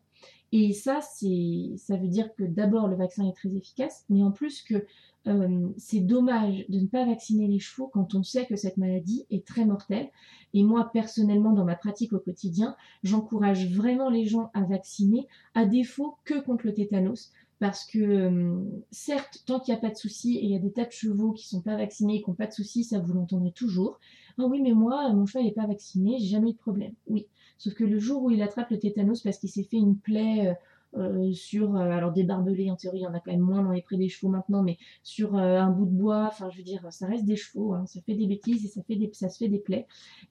Et 0.52 0.73
ça, 0.73 1.00
ça 1.00 1.97
veut 1.97 2.09
dire 2.09 2.35
que 2.35 2.42
d'abord 2.42 2.88
le 2.88 2.97
vaccin 2.97 3.28
est 3.28 3.37
très 3.37 3.54
efficace, 3.54 4.04
mais 4.09 4.23
en 4.23 4.33
plus 4.33 4.62
que 4.62 4.85
euh, 5.26 5.69
c'est 5.76 6.00
dommage 6.00 6.65
de 6.69 6.80
ne 6.80 6.86
pas 6.86 7.04
vacciner 7.04 7.47
les 7.47 7.58
chevaux 7.58 7.89
quand 7.89 8.15
on 8.15 8.23
sait 8.23 8.47
que 8.47 8.56
cette 8.56 8.76
maladie 8.76 9.26
est 9.30 9.47
très 9.47 9.65
mortelle. 9.65 10.10
Et 10.54 10.65
moi, 10.65 10.91
personnellement, 10.93 11.52
dans 11.52 11.65
ma 11.65 11.76
pratique 11.76 12.13
au 12.13 12.19
quotidien, 12.19 12.75
j'encourage 13.04 13.71
vraiment 13.71 14.08
les 14.08 14.26
gens 14.26 14.50
à 14.54 14.63
vacciner, 14.63 15.28
à 15.54 15.67
défaut 15.67 16.17
que 16.25 16.41
contre 16.41 16.67
le 16.67 16.75
tétanos. 16.75 17.30
Parce 17.60 17.84
que, 17.84 17.99
euh, 17.99 18.65
certes, 18.91 19.43
tant 19.45 19.60
qu'il 19.60 19.75
n'y 19.75 19.78
a 19.78 19.82
pas 19.82 19.91
de 19.91 19.97
soucis, 19.97 20.39
et 20.39 20.45
il 20.45 20.50
y 20.50 20.56
a 20.56 20.58
des 20.58 20.73
tas 20.73 20.86
de 20.86 20.93
chevaux 20.93 21.32
qui 21.32 21.47
sont 21.47 21.60
pas 21.60 21.76
vaccinés 21.76 22.17
et 22.17 22.23
qui 22.23 22.30
n'ont 22.30 22.34
pas 22.34 22.47
de 22.47 22.52
soucis, 22.52 22.84
ça 22.84 22.99
vous 22.99 23.13
l'entendrez 23.13 23.52
toujours. 23.52 24.00
Ah 24.39 24.47
oui, 24.47 24.63
mais 24.63 24.73
moi, 24.73 25.13
mon 25.13 25.26
cheval 25.26 25.45
n'est 25.45 25.52
pas 25.52 25.67
vacciné, 25.67 26.19
j'ai 26.19 26.28
jamais 26.28 26.50
eu 26.50 26.52
de 26.54 26.58
problème. 26.58 26.95
Oui, 27.06 27.26
Sauf 27.61 27.75
que 27.75 27.85
le 27.85 27.99
jour 27.99 28.23
où 28.23 28.31
il 28.31 28.41
attrape 28.41 28.71
le 28.71 28.79
tétanos 28.79 29.21
parce 29.23 29.37
qu'il 29.37 29.51
s'est 29.51 29.65
fait 29.65 29.77
une 29.77 29.99
plaie 29.99 30.49
euh, 30.49 30.55
euh, 30.97 31.33
sur, 31.35 31.77
euh, 31.77 31.91
alors 31.91 32.11
des 32.11 32.25
barbelés 32.25 32.71
en 32.71 32.77
théorie, 32.77 33.01
il 33.01 33.03
y 33.03 33.07
en 33.07 33.13
a 33.13 33.21
quand 33.21 33.31
même 33.31 33.43
moins 33.43 33.63
dans 33.63 33.73
les 33.73 33.83
prés 33.83 33.99
des 33.99 34.09
chevaux 34.09 34.33
maintenant, 34.33 34.63
mais 34.63 34.79
sur 35.03 35.37
un 35.37 35.71
bout 35.71 35.85
de 35.85 35.91
bois, 35.91 36.27
enfin 36.27 36.49
je 36.49 36.57
veux 36.57 36.65
dire, 36.65 36.91
ça 36.91 37.07
reste 37.07 37.27
des 37.27 37.37
chevaux, 37.37 37.75
hein, 37.75 37.85
ça 37.85 38.01
fait 38.01 38.15
des 38.15 38.27
bêtises 38.27 38.65
et 38.65 38.69
ça, 38.69 38.81
se 39.29 39.37
fait 39.37 39.49
des 39.49 39.59
plaies. 39.59 39.87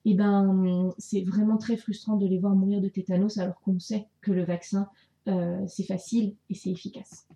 Et 0.05 0.15
ben 0.15 0.89
c'est 0.97 1.21
vraiment 1.21 1.57
très 1.57 1.77
frustrant 1.77 2.17
de 2.17 2.25
les 2.25 2.39
voir 2.39 2.55
mourir 2.55 2.81
de 2.81 2.89
tétanos 2.89 3.37
alors 3.37 3.61
qu'on 3.61 3.77
sait 3.77 4.07
que 4.21 4.31
le 4.31 4.43
vaccin 4.43 4.89
c'est 5.67 5.83
facile 5.83 6.33
et 6.49 6.55
c'est 6.55 6.71
efficace. 6.71 7.27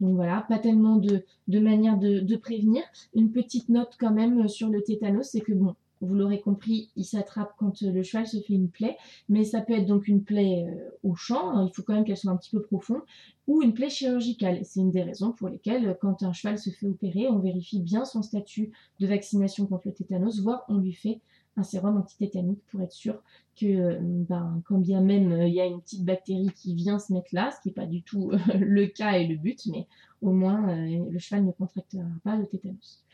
Donc 0.00 0.16
voilà, 0.16 0.44
pas 0.48 0.58
tellement 0.58 0.96
de, 0.96 1.24
de 1.46 1.60
manière 1.60 1.96
de, 1.96 2.36
prévenir. 2.36 2.82
Une 3.14 3.30
petite 3.30 3.68
note 3.68 3.96
quand 4.00 4.10
même 4.10 4.48
sur 4.48 4.68
le 4.68 4.82
tétanos, 4.82 5.28
c'est 5.30 5.42
que 5.42 5.52
bon, 5.52 5.76
vous 6.02 6.14
l'aurez 6.14 6.40
compris, 6.40 6.90
il 6.96 7.04
s'attrape 7.04 7.54
quand 7.56 7.82
euh, 7.82 7.92
le 7.92 8.02
cheval 8.02 8.26
se 8.26 8.38
fait 8.40 8.54
une 8.54 8.68
plaie, 8.68 8.96
mais 9.28 9.44
ça 9.44 9.60
peut 9.60 9.72
être 9.72 9.86
donc 9.86 10.08
une 10.08 10.24
plaie 10.24 10.66
euh, 10.68 10.90
au 11.04 11.14
champ, 11.14 11.64
il 11.64 11.72
faut 11.72 11.82
quand 11.82 11.94
même 11.94 12.04
qu'elle 12.04 12.16
soit 12.16 12.32
un 12.32 12.36
petit 12.36 12.50
peu 12.50 12.60
profonde, 12.60 13.02
ou 13.46 13.62
une 13.62 13.72
plaie 13.72 13.88
chirurgicale. 13.88 14.60
C'est 14.64 14.80
une 14.80 14.90
des 14.90 15.02
raisons 15.02 15.32
pour 15.32 15.48
lesquelles, 15.48 15.88
euh, 15.88 15.94
quand 15.94 16.22
un 16.24 16.32
cheval 16.32 16.58
se 16.58 16.70
fait 16.70 16.86
opérer, 16.86 17.28
on 17.28 17.38
vérifie 17.38 17.80
bien 17.80 18.04
son 18.04 18.22
statut 18.22 18.72
de 18.98 19.06
vaccination 19.06 19.66
contre 19.66 19.86
le 19.86 19.94
tétanos, 19.94 20.40
voire 20.40 20.64
on 20.68 20.78
lui 20.78 20.92
fait 20.92 21.20
un 21.56 21.62
sérum 21.62 21.96
antitétanique 21.96 22.62
pour 22.70 22.80
être 22.80 22.92
sûr 22.92 23.22
que, 23.54 23.98
ben, 24.00 24.62
quand 24.64 24.78
bien 24.78 25.02
même 25.02 25.42
il 25.42 25.52
y 25.52 25.60
a 25.60 25.66
une 25.66 25.82
petite 25.82 26.02
bactérie 26.02 26.50
qui 26.56 26.74
vient 26.74 26.98
se 26.98 27.12
mettre 27.12 27.28
là, 27.32 27.50
ce 27.50 27.60
qui 27.60 27.68
n'est 27.68 27.74
pas 27.74 27.84
du 27.84 28.02
tout 28.02 28.30
le 28.58 28.86
cas 28.86 29.18
et 29.18 29.26
le 29.26 29.36
but, 29.36 29.66
mais 29.66 29.86
au 30.22 30.32
moins 30.32 30.74
le 30.86 31.18
cheval 31.18 31.44
ne 31.44 31.52
contractera 31.52 32.04
pas 32.24 32.36
le 32.36 32.46
tétanos. 32.46 33.04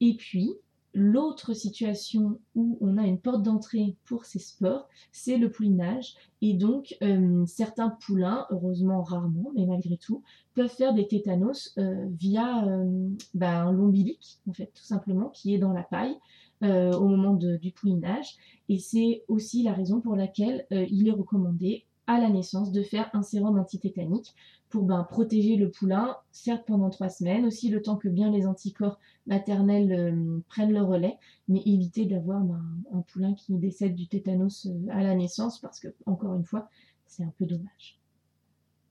Et 0.00 0.14
puis, 0.14 0.54
L'autre 0.94 1.54
situation 1.54 2.38
où 2.54 2.76
on 2.82 2.98
a 2.98 3.06
une 3.06 3.18
porte 3.18 3.42
d'entrée 3.42 3.96
pour 4.04 4.26
ces 4.26 4.38
sports, 4.38 4.88
c'est 5.10 5.38
le 5.38 5.50
poulinage. 5.50 6.16
Et 6.42 6.52
donc, 6.52 6.96
euh, 7.02 7.46
certains 7.46 7.88
poulains, 7.88 8.46
heureusement 8.50 9.02
rarement, 9.02 9.52
mais 9.54 9.64
malgré 9.64 9.96
tout, 9.96 10.22
peuvent 10.54 10.68
faire 10.68 10.92
des 10.92 11.06
tétanos 11.06 11.72
euh, 11.78 12.06
via 12.10 12.66
euh, 12.66 13.08
bah, 13.32 13.70
l'ombilic, 13.72 14.38
en 14.48 14.52
fait, 14.52 14.70
tout 14.74 14.84
simplement, 14.84 15.30
qui 15.30 15.54
est 15.54 15.58
dans 15.58 15.72
la 15.72 15.82
paille 15.82 16.16
au 16.64 17.08
moment 17.08 17.34
du 17.34 17.72
poulinage. 17.72 18.36
Et 18.68 18.78
c'est 18.78 19.24
aussi 19.26 19.64
la 19.64 19.72
raison 19.72 20.00
pour 20.00 20.14
laquelle 20.14 20.64
il 20.70 21.08
est 21.08 21.12
recommandé 21.12 21.86
à 22.06 22.18
la 22.18 22.28
naissance 22.28 22.72
de 22.72 22.82
faire 22.82 23.10
un 23.12 23.22
sérum 23.22 23.58
antitétanique 23.58 24.34
pour 24.72 24.84
ben, 24.84 25.04
protéger 25.04 25.56
le 25.56 25.70
poulain, 25.70 26.16
certes 26.30 26.64
pendant 26.66 26.88
trois 26.88 27.10
semaines, 27.10 27.44
aussi 27.44 27.68
le 27.68 27.82
temps 27.82 27.96
que 27.96 28.08
bien 28.08 28.30
les 28.30 28.46
anticorps 28.46 28.98
maternels 29.26 29.92
euh, 29.92 30.40
prennent 30.48 30.72
le 30.72 30.82
relais, 30.82 31.18
mais 31.46 31.60
éviter 31.66 32.06
d'avoir 32.06 32.40
ben, 32.40 32.64
un 32.92 33.02
poulain 33.02 33.34
qui 33.34 33.54
décède 33.58 33.94
du 33.94 34.08
tétanos 34.08 34.66
euh, 34.66 34.86
à 34.90 35.02
la 35.02 35.14
naissance 35.14 35.58
parce 35.58 35.78
que, 35.78 35.88
encore 36.06 36.34
une 36.34 36.44
fois, 36.44 36.70
c'est 37.06 37.22
un 37.22 37.32
peu 37.38 37.44
dommage. 37.44 38.00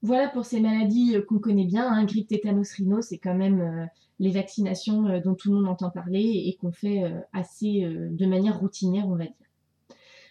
Voilà 0.04 0.30
pour 0.30 0.46
ces 0.46 0.62
maladies 0.62 1.16
euh, 1.16 1.24
qu'on 1.24 1.40
connaît 1.40 1.66
bien, 1.66 1.92
hein, 1.92 2.06
grippe, 2.06 2.28
tétanos, 2.28 2.72
rhino, 2.74 3.02
c'est 3.02 3.18
quand 3.18 3.36
même 3.36 3.90
les 4.20 4.32
vaccinations 4.32 5.20
dont 5.20 5.34
tout 5.34 5.50
le 5.50 5.56
monde 5.56 5.68
entend 5.68 5.90
parler 5.90 6.44
et 6.46 6.56
qu'on 6.62 6.72
fait 6.72 7.12
assez 7.34 7.82
de 7.82 8.26
manière 8.28 8.60
routinière, 8.60 9.08
on 9.08 9.16
va 9.16 9.26
dire. 9.26 9.34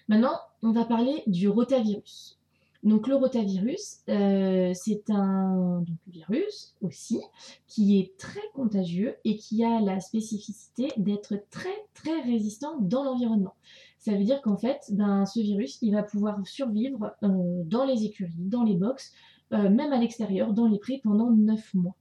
Maintenant, 0.09 0.39
on 0.63 0.71
va 0.71 0.85
parler 0.85 1.25
du 1.27 1.49
rotavirus. 1.49 2.40
Donc 2.83 3.09
le 3.09 3.15
rotavirus, 3.15 3.99
euh, 4.09 4.73
c'est 4.75 5.11
un 5.11 5.85
virus 6.07 6.75
aussi 6.81 7.21
qui 7.67 7.99
est 7.99 8.17
très 8.17 8.41
contagieux 8.55 9.17
et 9.25 9.37
qui 9.37 9.63
a 9.65 9.81
la 9.81 10.01
spécificité 10.01 10.89
d'être 10.97 11.35
très 11.51 11.87
très 11.93 12.23
résistant 12.23 12.79
dans 12.81 13.05
l'environnement. 13.05 13.55
Ça 13.99 14.13
veut 14.13 14.25
dire 14.25 14.41
qu'en 14.41 14.57
fait, 14.57 14.81
ben, 14.93 15.27
ce 15.27 15.41
virus, 15.41 15.79
il 15.83 15.93
va 15.93 16.03
pouvoir 16.03 16.47
survivre 16.47 17.15
euh, 17.23 17.63
dans 17.67 17.85
les 17.85 18.05
écuries, 18.05 18.33
dans 18.39 18.63
les 18.63 18.77
box, 18.77 19.13
euh, 19.53 19.69
même 19.69 19.93
à 19.93 19.99
l'extérieur, 19.99 20.55
dans 20.55 20.67
les 20.67 20.79
prés 20.79 21.01
pendant 21.05 21.31
9 21.31 21.75
mois. 21.75 21.97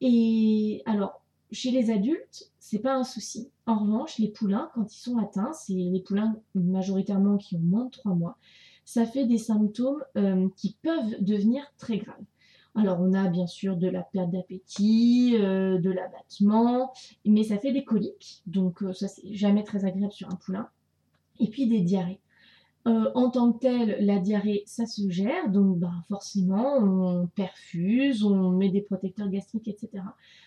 Et 0.00 0.82
alors, 0.86 1.20
chez 1.52 1.70
les 1.70 1.90
adultes, 1.90 2.50
c'est 2.58 2.78
pas 2.78 2.94
un 2.94 3.04
souci. 3.04 3.50
En 3.66 3.78
revanche, 3.78 4.18
les 4.18 4.28
poulains, 4.28 4.70
quand 4.74 4.94
ils 4.94 5.00
sont 5.00 5.18
atteints, 5.18 5.52
c'est 5.52 5.74
les 5.74 6.00
poulains 6.00 6.36
majoritairement 6.54 7.36
qui 7.36 7.56
ont 7.56 7.60
moins 7.60 7.84
de 7.84 7.90
3 7.90 8.14
mois, 8.14 8.38
ça 8.88 9.04
fait 9.04 9.26
des 9.26 9.36
symptômes 9.36 10.02
euh, 10.16 10.48
qui 10.56 10.78
peuvent 10.80 11.16
devenir 11.20 11.62
très 11.76 11.98
graves. 11.98 12.24
Alors 12.74 12.98
on 13.02 13.12
a 13.12 13.28
bien 13.28 13.46
sûr 13.46 13.76
de 13.76 13.86
la 13.86 14.00
perte 14.00 14.30
d'appétit, 14.30 15.36
euh, 15.38 15.76
de 15.78 15.90
l'abattement, 15.90 16.94
mais 17.26 17.44
ça 17.44 17.58
fait 17.58 17.72
des 17.72 17.84
coliques, 17.84 18.42
donc 18.46 18.82
euh, 18.82 18.94
ça 18.94 19.06
c'est 19.06 19.34
jamais 19.34 19.62
très 19.62 19.84
agréable 19.84 20.14
sur 20.14 20.30
un 20.30 20.36
poulain. 20.36 20.70
Et 21.38 21.50
puis 21.50 21.66
des 21.66 21.82
diarrhées. 21.82 22.20
En 22.86 23.28
tant 23.28 23.52
que 23.52 23.58
tel, 23.58 23.98
la 24.06 24.18
diarrhée, 24.18 24.62
ça 24.64 24.86
se 24.86 25.10
gère, 25.10 25.50
donc 25.50 25.78
bah, 25.78 25.92
forcément, 26.08 26.78
on 26.78 27.26
perfuse, 27.26 28.24
on 28.24 28.52
met 28.52 28.70
des 28.70 28.80
protecteurs 28.80 29.28
gastriques, 29.28 29.68
etc. 29.68 30.02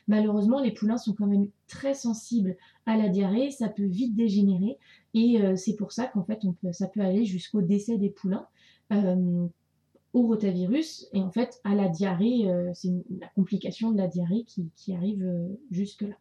Malheureusement, 0.08 0.60
les 0.60 0.71
poulains 0.71 0.97
sont 0.97 1.13
quand 1.13 1.27
même 1.27 1.49
très 1.67 1.93
sensibles 1.93 2.58
à 2.88 2.97
la 2.97 3.10
diarrhée, 3.10 3.51
ça 3.51 3.69
peut 3.69 3.86
vite 3.86 4.15
dégénérer, 4.15 4.80
et 5.13 5.41
euh, 5.41 5.56
c'est 5.56 5.76
pour 5.76 5.91
ça 5.91 6.08
qu'en 6.08 6.24
fait, 6.24 6.39
on 6.43 6.54
peut, 6.54 6.71
ça 6.71 6.88
peut 6.88 7.02
aller 7.02 7.26
jusqu'au 7.26 7.62
décès 7.62 7.97
des 7.97 8.10
poulains. 8.10 8.47
Euh, 8.91 9.47
au 10.13 10.28
rotavirus 10.28 11.08
et 11.13 11.21
en 11.21 11.32
fait 11.32 11.62
à 11.63 11.74
la 11.74 11.88
diarrhée, 11.88 12.45
c'est 12.74 12.91
la 13.21 13.30
complication 13.30 13.93
de 13.93 13.97
la 13.97 14.10
diarrhée 14.10 14.43
qui, 14.43 14.69
qui 14.76 14.93
arrive 14.93 15.26
jusque-là. 15.71 16.15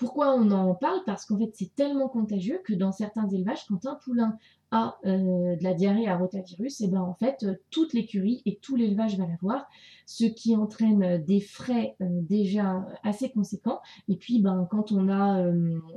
Pourquoi 0.00 0.34
on 0.34 0.50
en 0.50 0.74
parle? 0.74 1.02
Parce 1.04 1.26
qu'en 1.26 1.36
fait, 1.36 1.50
c'est 1.52 1.74
tellement 1.74 2.08
contagieux 2.08 2.62
que 2.64 2.72
dans 2.72 2.90
certains 2.90 3.28
élevages, 3.28 3.66
quand 3.68 3.84
un 3.84 3.96
poulain 3.96 4.38
a 4.70 4.96
euh, 5.04 5.56
de 5.56 5.62
la 5.62 5.74
diarrhée 5.74 6.08
à 6.08 6.16
rotavirus, 6.16 6.80
et 6.80 6.84
eh 6.84 6.88
ben 6.88 7.02
en 7.02 7.12
fait, 7.12 7.42
euh, 7.42 7.56
toute 7.68 7.92
l'écurie 7.92 8.40
et 8.46 8.56
tout 8.56 8.76
l'élevage 8.76 9.18
va 9.18 9.26
l'avoir, 9.26 9.68
ce 10.06 10.24
qui 10.24 10.56
entraîne 10.56 11.02
euh, 11.02 11.18
des 11.18 11.42
frais 11.42 11.96
déjà 12.00 12.86
assez 13.02 13.28
conséquents. 13.28 13.82
Et 14.08 14.16
puis, 14.16 14.40
ben, 14.40 14.66
quand 14.70 14.90
on 14.90 15.10
a 15.10 15.44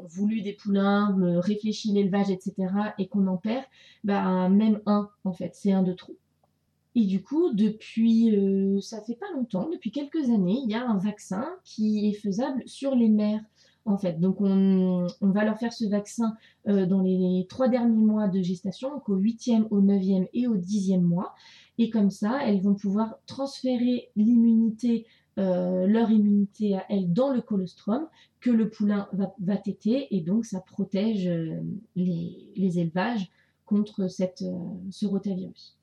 voulu 0.10 0.42
des 0.42 0.52
poulains, 0.52 1.16
réfléchi 1.39 1.94
l'élevage, 1.94 2.30
etc., 2.30 2.54
et 2.98 3.08
qu'on 3.08 3.28
en 3.28 3.38
perd, 3.38 3.63
ben, 4.04 4.50
même 4.50 4.82
un, 4.86 5.10
en 5.24 5.32
fait, 5.32 5.52
c'est 5.56 5.72
un 5.72 5.82
de 5.82 5.94
trop. 5.94 6.18
Et 6.96 7.06
du 7.06 7.24
coup, 7.24 7.54
depuis, 7.54 8.36
ça 8.82 9.02
fait 9.02 9.16
pas 9.16 9.32
longtemps, 9.34 9.70
depuis 9.70 9.92
quelques 9.92 10.30
années, 10.30 10.60
il 10.62 10.70
y 10.70 10.76
a 10.76 10.86
un 10.86 10.98
vaccin 10.98 11.48
qui 11.63 12.10
est 12.10 12.13
faisable 12.13 12.63
sur 12.66 12.96
les 12.96 13.10
mères 13.10 13.42
en 13.86 13.98
fait. 13.98 14.19
Donc 14.19 14.38
on, 14.39 15.08
va 15.22 15.43
leur 15.43 15.58
faire 15.58 15.74
ce 15.74 15.86
vaccin 15.86 16.36
euh, 16.67 16.86
dans 16.86 17.02
les 17.02 17.46
trois 17.50 17.67
derniers 17.67 17.96
mois 17.96 18.28
de 18.28 18.41
gestation, 18.41 18.89
donc 18.91 19.10
au 19.10 19.15
huitième, 19.15 19.67
au 19.72 19.82
neuvième 19.82 20.28
et 20.34 20.48
au 20.48 20.56
dixième 20.56 21.04
mois. 21.04 21.34
Et 21.78 21.89
comme 21.89 22.12
ça, 22.12 22.39
elles 22.46 22.62
vont 22.62 22.76
pouvoir 22.76 23.15
transférer 23.26 24.10
l'immunité, 24.15 25.06
euh, 25.39 25.88
leur 25.88 26.12
immunité 26.12 26.76
à 26.76 26.86
elles 26.89 27.12
dans 27.12 27.32
le 27.32 27.41
colostrum 27.41 28.08
que 28.39 28.52
le 28.52 28.69
poulain 28.69 29.08
va, 29.13 29.34
va 29.39 29.56
et 29.88 30.22
donc 30.22 30.46
ça 30.46 30.60
protège 30.60 31.28
euh, 31.28 31.62
les, 31.96 32.80
élevages 32.80 33.32
contre 33.65 34.08
ce 34.08 35.06
rotavirus. 35.06 35.78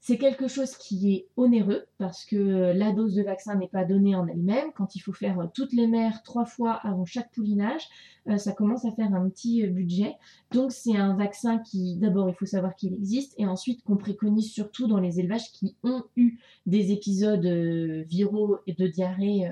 C'est 0.00 0.16
quelque 0.16 0.48
chose 0.48 0.76
qui 0.76 1.12
est 1.12 1.26
onéreux 1.36 1.86
parce 1.98 2.24
que 2.24 2.72
la 2.72 2.92
dose 2.92 3.14
de 3.14 3.22
vaccin 3.22 3.56
n'est 3.56 3.68
pas 3.68 3.84
donnée 3.84 4.14
en 4.14 4.26
elle-même. 4.26 4.72
Quand 4.74 4.94
il 4.94 5.00
faut 5.00 5.12
faire 5.12 5.50
toutes 5.54 5.72
les 5.72 5.86
mères 5.86 6.22
trois 6.22 6.46
fois 6.46 6.72
avant 6.72 7.04
chaque 7.04 7.30
poulinage, 7.32 7.82
euh, 7.82 8.17
ça 8.36 8.52
commence 8.52 8.84
à 8.84 8.92
faire 8.92 9.14
un 9.14 9.28
petit 9.30 9.64
euh, 9.64 9.70
budget. 9.70 10.14
Donc 10.52 10.72
c'est 10.72 10.96
un 10.96 11.16
vaccin 11.16 11.58
qui, 11.58 11.96
d'abord, 11.96 12.28
il 12.28 12.34
faut 12.34 12.46
savoir 12.46 12.74
qu'il 12.74 12.92
existe 12.92 13.34
et 13.38 13.46
ensuite 13.46 13.82
qu'on 13.84 13.96
préconise 13.96 14.50
surtout 14.50 14.86
dans 14.86 14.98
les 14.98 15.20
élevages 15.20 15.50
qui 15.52 15.76
ont 15.82 16.02
eu 16.16 16.38
des 16.66 16.92
épisodes 16.92 17.46
euh, 17.46 18.02
viraux 18.08 18.58
et 18.66 18.74
de 18.74 18.86
diarrhée 18.86 19.50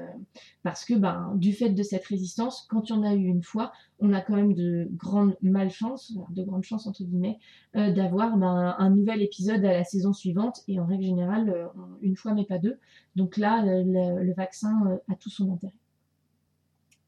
parce 0.63 0.85
que 0.85 0.95
ben, 0.95 1.33
du 1.37 1.53
fait 1.53 1.71
de 1.71 1.83
cette 1.83 2.05
résistance, 2.05 2.67
quand 2.69 2.91
en 2.91 3.03
a 3.03 3.15
eu 3.15 3.25
une 3.25 3.43
fois, 3.43 3.73
on 3.99 4.13
a 4.13 4.21
quand 4.21 4.35
même 4.35 4.53
de 4.53 4.89
grandes 4.93 5.37
malchances, 5.43 6.13
de 6.31 6.43
grandes 6.43 6.65
chances 6.65 6.87
entre 6.87 7.05
guillemets, 7.05 7.39
euh, 7.77 7.93
d'avoir 7.93 8.37
ben, 8.37 8.75
un 8.79 8.91
nouvel 8.91 9.23
épisode 9.23 9.65
à 9.65 9.73
la 9.73 9.85
saison 9.85 10.13
suivante 10.13 10.61
et 10.69 10.79
en 10.81 10.87
règle 10.87 11.05
générale 11.05 11.51
euh, 11.51 11.67
une 12.03 12.17
fois 12.17 12.35
mais 12.35 12.45
pas 12.45 12.59
deux. 12.59 12.79
Donc 13.15 13.37
là, 13.37 13.63
le, 13.65 14.35
vaccin 14.35 14.75
euh, 14.87 14.97
a 15.13 15.15
tout 15.15 15.31
son 15.31 15.53
intérêt. 15.53 15.73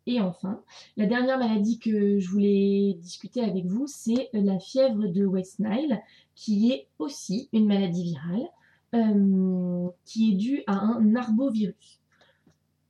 Et 0.09 0.21
enfin, 0.21 0.63
la 0.97 1.07
dernière 1.07 1.39
maladie 1.39 1.79
que 1.79 2.19
je 2.19 2.31
voulais 2.31 2.97
discuter 3.01 3.43
avec 3.43 3.67
vous, 3.67 3.87
c'est 3.87 4.31
la 4.33 4.59
fièvre 4.59 5.07
de 5.07 5.27
West 5.27 5.61
Nile, 5.61 6.01
qui 6.35 6.73
est 6.73 6.89
aussi 6.99 7.49
une 7.53 7.67
maladie 7.67 8.05
virale, 8.05 8.49
qui 10.07 10.33
est 10.33 10.35
due 10.37 10.63
à 10.67 10.73
un 10.73 11.15
arbovirus 11.15 12.01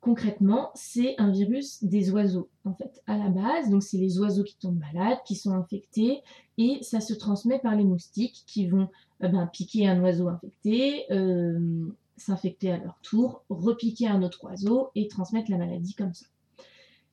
concrètement, 0.01 0.71
c'est 0.75 1.15
un 1.19 1.31
virus 1.31 1.85
des 1.85 2.11
oiseaux, 2.11 2.49
en 2.65 2.73
fait, 2.73 3.03
à 3.07 3.19
la 3.19 3.29
base. 3.29 3.69
Donc, 3.69 3.83
c'est 3.83 3.99
les 3.99 4.19
oiseaux 4.19 4.45
qui 4.45 4.57
tombent 4.57 4.79
malades, 4.79 5.19
qui 5.27 5.35
sont 5.35 5.53
infectés, 5.53 6.23
et 6.57 6.79
ça 6.83 7.01
se 7.01 7.13
transmet 7.13 7.59
par 7.59 7.75
les 7.75 7.85
moustiques 7.85 8.43
qui 8.47 8.67
vont 8.67 8.89
euh, 9.23 9.29
ben, 9.29 9.47
piquer 9.47 9.87
un 9.87 10.01
oiseau 10.01 10.29
infecté, 10.29 11.05
euh, 11.11 11.89
s'infecter 12.17 12.73
à 12.73 12.79
leur 12.79 12.99
tour, 13.03 13.43
repiquer 13.51 14.09
un 14.09 14.23
autre 14.23 14.45
oiseau 14.45 14.91
et 14.95 15.09
transmettre 15.09 15.51
la 15.51 15.59
maladie 15.59 15.95
comme 15.95 16.15
ça. 16.15 16.27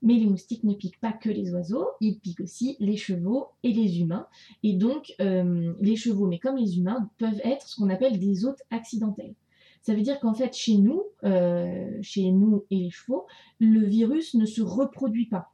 Mais 0.06 0.14
les 0.14 0.28
moustiques 0.28 0.64
ne 0.64 0.74
piquent 0.74 1.00
pas 1.02 1.12
que 1.12 1.30
les 1.30 1.52
oiseaux, 1.52 1.88
ils 2.00 2.20
piquent 2.20 2.42
aussi 2.42 2.78
les 2.80 2.96
chevaux 2.96 3.48
et 3.64 3.74
les 3.74 4.00
humains. 4.00 4.28
Et 4.64 4.74
donc, 4.74 5.14
euh, 5.20 5.74
les 5.82 5.96
chevaux, 5.98 6.28
mais 6.28 6.40
comme 6.40 6.56
les 6.56 6.78
humains, 6.78 7.10
peuvent 7.18 7.42
être 7.44 7.68
ce 7.68 7.76
qu'on 7.76 7.90
appelle 7.90 8.20
des 8.20 8.46
hôtes 8.46 8.62
accidentels. 8.70 9.34
Ça 9.82 9.94
veut 9.94 10.02
dire 10.02 10.20
qu'en 10.20 10.34
fait, 10.34 10.56
chez 10.56 10.78
nous, 10.78 11.04
euh, 11.24 11.98
chez 12.02 12.32
nous 12.32 12.66
et 12.72 12.78
les 12.78 12.90
chevaux, 12.90 13.26
le 13.60 13.86
virus 13.86 14.34
ne 14.36 14.46
se 14.46 14.62
reproduit 14.62 15.28
pas. 15.28 15.52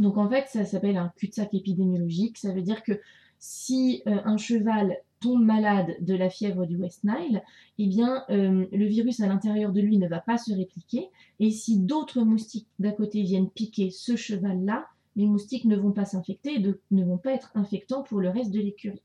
Donc 0.00 0.16
en 0.16 0.28
fait, 0.28 0.46
ça 0.48 0.64
s'appelle 0.64 0.96
un 0.96 1.12
cul-de-sac 1.16 1.52
épidémiologique. 1.54 2.38
Ça 2.38 2.52
veut 2.52 2.62
dire 2.62 2.82
que 2.82 3.00
si 3.38 4.02
euh, 4.06 4.18
un 4.24 4.36
cheval 4.36 4.98
tombe 5.20 5.44
malade 5.44 5.96
de 6.00 6.14
la 6.14 6.30
fièvre 6.30 6.66
du 6.66 6.76
West 6.76 7.04
Nile, 7.04 7.42
eh 7.78 7.86
bien, 7.86 8.24
euh, 8.30 8.66
le 8.72 8.86
virus 8.86 9.20
à 9.20 9.26
l'intérieur 9.26 9.72
de 9.72 9.80
lui 9.80 9.98
ne 9.98 10.08
va 10.08 10.20
pas 10.20 10.38
se 10.38 10.52
répliquer. 10.52 11.08
Et 11.40 11.50
si 11.50 11.78
d'autres 11.78 12.22
moustiques 12.22 12.68
d'à 12.78 12.92
côté 12.92 13.22
viennent 13.22 13.50
piquer 13.50 13.90
ce 13.90 14.16
cheval-là, 14.16 14.86
les 15.16 15.26
moustiques 15.26 15.64
ne 15.64 15.76
vont 15.76 15.92
pas 15.92 16.04
s'infecter 16.04 16.54
et 16.54 16.74
ne 16.90 17.04
vont 17.04 17.18
pas 17.18 17.32
être 17.32 17.50
infectants 17.54 18.02
pour 18.02 18.20
le 18.20 18.28
reste 18.28 18.52
de 18.52 18.60
l'écurie. 18.60 19.02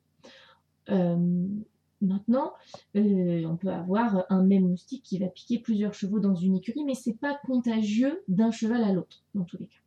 Maintenant, 2.03 2.53
euh, 2.97 3.45
on 3.45 3.55
peut 3.55 3.71
avoir 3.71 4.25
un 4.29 4.43
même 4.43 4.67
moustique 4.67 5.03
qui 5.03 5.17
va 5.19 5.27
piquer 5.27 5.59
plusieurs 5.59 5.93
chevaux 5.93 6.19
dans 6.19 6.35
une 6.35 6.57
écurie, 6.57 6.83
mais 6.83 6.95
c'est 6.95 7.13
pas 7.13 7.39
contagieux 7.45 8.23
d'un 8.27 8.51
cheval 8.51 8.83
à 8.83 8.91
l'autre, 8.91 9.23
dans 9.33 9.45
tous 9.45 9.57
les 9.57 9.67
cas. 9.67 9.79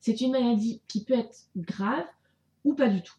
C'est 0.00 0.22
une 0.22 0.32
maladie 0.32 0.80
qui 0.88 1.04
peut 1.04 1.18
être 1.18 1.50
grave 1.56 2.06
ou 2.64 2.74
pas 2.74 2.88
du 2.88 3.02
tout. 3.02 3.16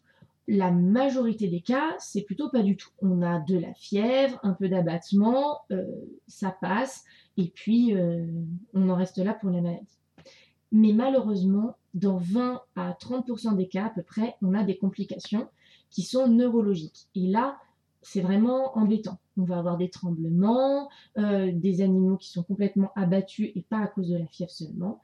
La 0.50 0.70
majorité 0.70 1.46
des 1.48 1.60
cas, 1.60 1.94
c'est 1.98 2.22
plutôt 2.22 2.48
pas 2.48 2.62
du 2.62 2.76
tout. 2.76 2.88
On 3.02 3.20
a 3.20 3.38
de 3.40 3.58
la 3.58 3.74
fièvre, 3.74 4.40
un 4.42 4.54
peu 4.54 4.70
d'abattement, 4.70 5.60
euh, 5.70 5.84
ça 6.26 6.50
passe, 6.50 7.04
et 7.36 7.48
puis 7.54 7.94
euh, 7.94 8.26
on 8.72 8.88
en 8.88 8.94
reste 8.94 9.18
là 9.18 9.34
pour 9.34 9.50
la 9.50 9.60
maladie. 9.60 9.98
Mais 10.72 10.94
malheureusement, 10.94 11.76
dans 11.92 12.16
20 12.16 12.62
à 12.76 12.92
30% 12.92 13.56
des 13.56 13.68
cas 13.68 13.86
à 13.86 13.90
peu 13.90 14.02
près, 14.02 14.36
on 14.40 14.54
a 14.54 14.64
des 14.64 14.78
complications 14.78 15.48
qui 15.90 16.02
sont 16.02 16.28
neurologiques. 16.28 17.08
Et 17.14 17.26
là, 17.26 17.58
c'est 18.00 18.22
vraiment 18.22 18.76
embêtant. 18.78 19.18
On 19.36 19.44
va 19.44 19.58
avoir 19.58 19.76
des 19.76 19.90
tremblements, 19.90 20.88
euh, 21.18 21.52
des 21.52 21.82
animaux 21.82 22.16
qui 22.16 22.30
sont 22.30 22.42
complètement 22.42 22.90
abattus 22.96 23.50
et 23.54 23.62
pas 23.62 23.80
à 23.80 23.86
cause 23.86 24.08
de 24.08 24.16
la 24.16 24.26
fièvre 24.26 24.50
seulement. 24.50 25.00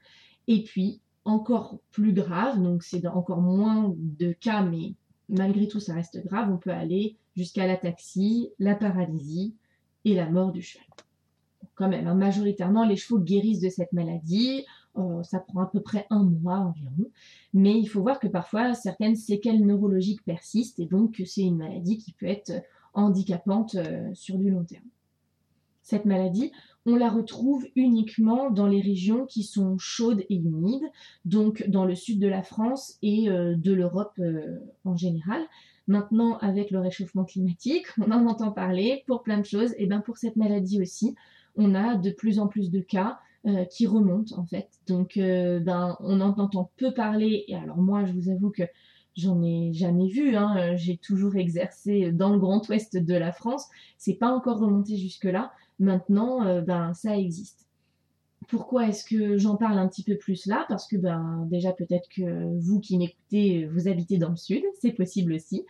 Et 0.47 0.63
puis, 0.63 1.01
encore 1.23 1.79
plus 1.91 2.13
grave, 2.13 2.61
donc 2.61 2.83
c'est 2.83 3.05
encore 3.07 3.41
moins 3.41 3.93
de 3.97 4.31
cas, 4.31 4.63
mais 4.63 4.93
malgré 5.29 5.67
tout 5.67 5.79
ça 5.79 5.93
reste 5.93 6.25
grave, 6.25 6.51
on 6.51 6.57
peut 6.57 6.71
aller 6.71 7.17
jusqu'à 7.35 7.67
l'ataxie, 7.67 8.49
la 8.59 8.75
paralysie 8.75 9.55
et 10.05 10.15
la 10.15 10.29
mort 10.29 10.51
du 10.51 10.61
cheval. 10.61 10.85
Quand 11.75 11.89
même, 11.89 12.07
hein, 12.07 12.15
majoritairement, 12.15 12.85
les 12.85 12.95
chevaux 12.95 13.19
guérissent 13.19 13.59
de 13.59 13.69
cette 13.69 13.91
maladie. 13.91 14.65
Euh, 14.97 15.23
ça 15.23 15.39
prend 15.39 15.61
à 15.61 15.65
peu 15.65 15.81
près 15.81 16.07
un 16.09 16.23
mois 16.23 16.59
environ. 16.59 17.09
Mais 17.53 17.77
il 17.77 17.85
faut 17.87 18.01
voir 18.01 18.19
que 18.19 18.27
parfois 18.27 18.73
certaines 18.73 19.17
séquelles 19.17 19.65
neurologiques 19.65 20.23
persistent 20.23 20.79
et 20.79 20.85
donc 20.85 21.15
que 21.15 21.25
c'est 21.25 21.41
une 21.41 21.57
maladie 21.57 21.97
qui 21.97 22.13
peut 22.13 22.27
être 22.27 22.53
handicapante 22.93 23.75
euh, 23.75 24.09
sur 24.13 24.37
du 24.37 24.49
long 24.49 24.63
terme. 24.63 24.85
Cette 25.81 26.05
maladie, 26.05 26.51
on 26.85 26.95
la 26.95 27.09
retrouve 27.09 27.65
uniquement 27.75 28.51
dans 28.51 28.67
les 28.67 28.81
régions 28.81 29.25
qui 29.25 29.43
sont 29.43 29.77
chaudes 29.77 30.23
et 30.29 30.35
humides, 30.35 30.85
donc 31.25 31.67
dans 31.67 31.85
le 31.85 31.95
sud 31.95 32.19
de 32.19 32.27
la 32.27 32.43
France 32.43 32.97
et 33.01 33.29
euh, 33.29 33.55
de 33.55 33.73
l'Europe 33.73 34.19
en 34.83 34.95
général. 34.95 35.41
Maintenant, 35.87 36.37
avec 36.39 36.71
le 36.71 36.79
réchauffement 36.79 37.25
climatique, 37.25 37.85
on 37.99 38.11
en 38.11 38.25
entend 38.27 38.51
parler 38.51 39.03
pour 39.07 39.23
plein 39.23 39.39
de 39.39 39.45
choses, 39.45 39.73
et 39.77 39.85
bien 39.85 40.01
pour 40.01 40.17
cette 40.17 40.35
maladie 40.35 40.81
aussi, 40.81 41.15
on 41.55 41.75
a 41.75 41.95
de 41.95 42.11
plus 42.11 42.39
en 42.39 42.47
plus 42.47 42.71
de 42.71 42.79
cas 42.79 43.19
euh, 43.45 43.63
qui 43.65 43.85
remontent 43.85 44.35
en 44.39 44.45
fait. 44.45 44.69
Donc 44.87 45.17
euh, 45.17 45.59
ben, 45.59 45.95
on 45.99 46.19
en 46.19 46.37
entend 46.39 46.71
peu 46.77 46.93
parler. 46.93 47.45
Et 47.47 47.55
alors 47.55 47.77
moi, 47.77 48.03
je 48.05 48.11
vous 48.11 48.29
avoue 48.29 48.49
que 48.49 48.63
j'en 49.15 49.41
ai 49.43 49.71
jamais 49.71 50.07
vu. 50.07 50.35
Hein. 50.35 50.75
J'ai 50.75 50.97
toujours 50.97 51.35
exercé 51.35 52.11
dans 52.11 52.31
le 52.33 52.39
Grand 52.39 52.67
Ouest 52.67 52.97
de 52.97 53.13
la 53.13 53.31
France. 53.31 53.67
C'est 53.97 54.15
pas 54.15 54.31
encore 54.31 54.59
remonté 54.59 54.97
jusque 54.97 55.25
là. 55.25 55.51
Maintenant, 55.79 56.45
euh, 56.45 56.61
ben 56.61 56.93
ça 56.93 57.17
existe. 57.17 57.67
Pourquoi 58.47 58.87
est-ce 58.87 59.03
que 59.03 59.37
j'en 59.37 59.55
parle 59.55 59.79
un 59.79 59.87
petit 59.87 60.03
peu 60.03 60.17
plus 60.17 60.45
là? 60.45 60.65
Parce 60.69 60.87
que 60.87 60.97
ben 60.97 61.47
déjà 61.49 61.73
peut-être 61.73 62.07
que 62.09 62.59
vous 62.59 62.79
qui 62.79 62.97
m'écoutez, 62.97 63.65
vous 63.65 63.87
habitez 63.87 64.17
dans 64.17 64.29
le 64.29 64.35
sud, 64.35 64.63
c'est 64.81 64.91
possible 64.91 65.33
aussi. 65.33 65.65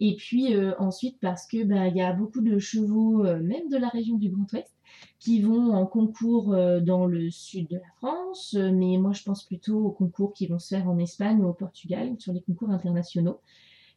Et 0.00 0.14
puis 0.16 0.54
ensuite 0.78 1.18
parce 1.20 1.46
que 1.46 1.64
ben 1.64 1.86
il 1.86 1.96
y 1.96 2.02
a 2.02 2.12
beaucoup 2.12 2.42
de 2.42 2.58
chevaux, 2.58 3.22
même 3.22 3.68
de 3.70 3.78
la 3.78 3.88
région 3.88 4.18
du 4.18 4.28
Grand 4.28 4.52
Ouest, 4.52 4.78
qui 5.18 5.40
vont 5.40 5.72
en 5.72 5.86
concours 5.86 6.54
euh, 6.54 6.80
dans 6.80 7.06
le 7.06 7.30
sud 7.30 7.68
de 7.68 7.76
la 7.76 7.90
France, 7.96 8.54
euh, 8.56 8.70
mais 8.72 8.98
moi 8.98 9.12
je 9.12 9.22
pense 9.22 9.44
plutôt 9.44 9.86
aux 9.86 9.90
concours 9.90 10.32
qui 10.32 10.46
vont 10.46 10.58
se 10.58 10.74
faire 10.74 10.88
en 10.88 10.98
Espagne 10.98 11.40
ou 11.40 11.48
au 11.48 11.52
Portugal, 11.52 12.14
sur 12.18 12.32
les 12.32 12.40
concours 12.40 12.70
internationaux. 12.70 13.40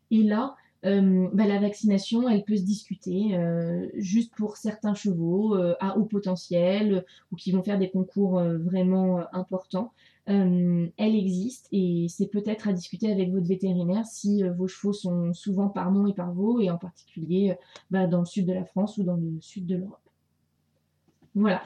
Et 0.09 0.23
là, 0.23 0.55
bah, 0.83 1.45
la 1.45 1.59
vaccination, 1.59 2.27
elle 2.27 2.43
peut 2.43 2.57
se 2.57 2.63
discuter 2.63 3.37
juste 3.95 4.33
pour 4.35 4.57
certains 4.57 4.93
chevaux 4.93 5.55
à 5.79 5.97
haut 5.97 6.05
potentiel 6.05 7.05
ou 7.31 7.35
qui 7.35 7.51
vont 7.51 7.63
faire 7.63 7.77
des 7.77 7.89
concours 7.89 8.41
vraiment 8.41 9.23
importants. 9.33 9.91
elle 10.25 10.91
existe 10.97 11.67
et 11.71 12.07
c'est 12.09 12.27
peut-être 12.27 12.67
à 12.67 12.73
discuter 12.73 13.11
avec 13.11 13.31
votre 13.31 13.47
vétérinaire 13.47 14.05
si 14.05 14.43
vos 14.43 14.67
chevaux 14.67 14.93
sont 14.93 15.33
souvent 15.33 15.69
par 15.69 15.91
non 15.91 16.07
et 16.07 16.13
par 16.13 16.33
veau 16.33 16.59
et 16.59 16.71
en 16.71 16.77
particulier 16.77 17.55
bah, 17.91 18.07
dans 18.07 18.19
le 18.19 18.25
sud 18.25 18.47
de 18.47 18.53
la 18.53 18.65
France 18.65 18.97
ou 18.97 19.03
dans 19.03 19.17
le 19.17 19.39
sud 19.39 19.65
de 19.67 19.75
l'Europe. 19.75 19.99
Voilà. 21.35 21.61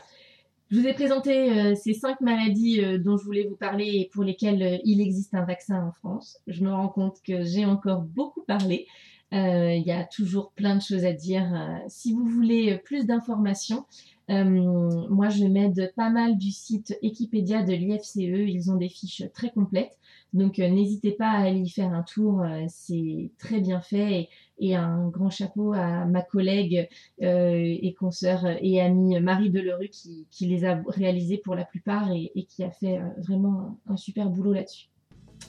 Je 0.71 0.79
vous 0.79 0.87
ai 0.87 0.93
présenté 0.93 1.51
euh, 1.51 1.75
ces 1.75 1.93
cinq 1.93 2.21
maladies 2.21 2.81
euh, 2.81 2.97
dont 2.97 3.17
je 3.17 3.23
voulais 3.23 3.45
vous 3.47 3.55
parler 3.55 3.85
et 3.85 4.09
pour 4.11 4.23
lesquelles 4.23 4.63
euh, 4.63 4.77
il 4.83 4.99
existe 4.99 5.35
un 5.35 5.45
vaccin 5.45 5.85
en 5.85 5.91
France. 5.91 6.39
Je 6.47 6.63
me 6.63 6.73
rends 6.73 6.89
compte 6.89 7.21
que 7.23 7.43
j'ai 7.43 7.65
encore 7.65 8.01
beaucoup 8.01 8.41
parlé. 8.41 8.87
Il 9.31 9.83
y 9.85 9.91
a 9.91 10.05
toujours 10.05 10.53
plein 10.53 10.77
de 10.77 10.81
choses 10.81 11.03
à 11.03 11.11
dire. 11.11 11.43
si 11.89 12.13
vous 12.13 12.25
voulez 12.25 12.77
plus 12.85 13.05
d'informations, 13.05 13.83
moi 14.29 15.27
je 15.27 15.43
m'aide 15.43 15.91
pas 15.97 16.09
mal 16.09 16.37
du 16.37 16.51
site 16.51 16.97
Wikipédia 17.03 17.61
de 17.61 17.73
l'IFCE. 17.73 18.15
Ils 18.15 18.71
ont 18.71 18.77
des 18.77 18.87
fiches 18.87 19.23
très 19.33 19.49
complètes. 19.49 19.97
Donc 20.31 20.59
n'hésitez 20.59 21.11
pas 21.11 21.31
à 21.31 21.41
aller 21.41 21.59
y 21.59 21.69
faire 21.69 21.91
un 21.91 22.03
tour. 22.03 22.45
C'est 22.69 23.29
très 23.37 23.59
bien 23.59 23.81
fait. 23.81 24.21
Et 24.21 24.29
et 24.59 24.75
un 24.75 25.07
grand 25.07 25.29
chapeau 25.29 25.73
à 25.73 26.05
ma 26.05 26.21
collègue 26.21 26.87
euh, 27.21 27.77
et 27.81 27.93
consoeur 27.93 28.45
et 28.61 28.81
amie 28.81 29.19
Marie 29.19 29.49
Delerue 29.49 29.89
qui, 29.89 30.27
qui, 30.31 30.47
les 30.47 30.65
a 30.65 30.81
réalisés 30.87 31.37
pour 31.37 31.55
la 31.55 31.65
plupart 31.65 32.09
et, 32.11 32.31
qui 32.49 32.63
a 32.63 32.71
fait 32.71 32.97
euh, 32.97 33.07
vraiment 33.17 33.77
un, 33.87 33.97
super 33.97 34.29
boulot 34.29 34.53
là-dessus. 34.53 34.87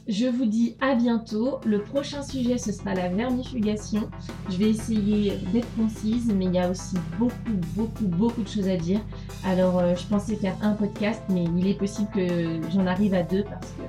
Je 0.09 0.27
vous 0.27 0.47
dis 0.47 0.77
à 0.81 0.95
bientôt. 0.95 1.61
Le 1.65 1.83
prochain 1.83 2.23
sujet, 2.23 2.59
ce 2.59 2.73
sera 2.73 2.95
la 2.95 3.09
vermifugation. 3.09 4.11
Je 4.51 4.57
vais 4.57 4.71
essayer 4.71 5.33
d'être 5.53 5.69
concise, 5.77 6.33
mais 6.35 6.47
il 6.47 6.55
y 6.55 6.59
a 6.59 6.69
aussi 6.71 6.97
beaucoup, 7.19 7.35
beaucoup, 7.77 8.07
beaucoup 8.07 8.43
de 8.43 8.49
choses 8.49 8.69
à 8.69 8.77
dire. 8.77 9.01
Alors, 9.45 9.79
euh, 9.79 9.95
je 9.95 10.07
pensais 10.07 10.37
faire 10.37 10.57
un 10.63 10.73
podcast, 10.73 11.23
mais 11.29 11.45
il 11.45 11.67
est 11.69 11.79
possible 11.79 12.09
que 12.11 12.61
j'en 12.73 12.87
arrive 12.87 13.15
à 13.15 13.23
deux 13.23 13.45
parce 13.45 13.73
que 13.73 13.83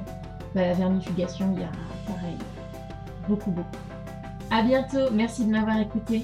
bah, 0.54 0.62
la 0.62 0.74
vermifugation, 0.74 1.52
il 1.56 1.62
y 1.62 1.64
a 1.64 1.72
pareil, 2.08 2.38
beaucoup, 3.28 3.52
beaucoup. 3.52 3.97
À 4.50 4.62
bientôt. 4.62 5.12
Merci 5.12 5.46
de 5.46 5.52
m'avoir 5.52 5.80
écouté. 5.80 6.24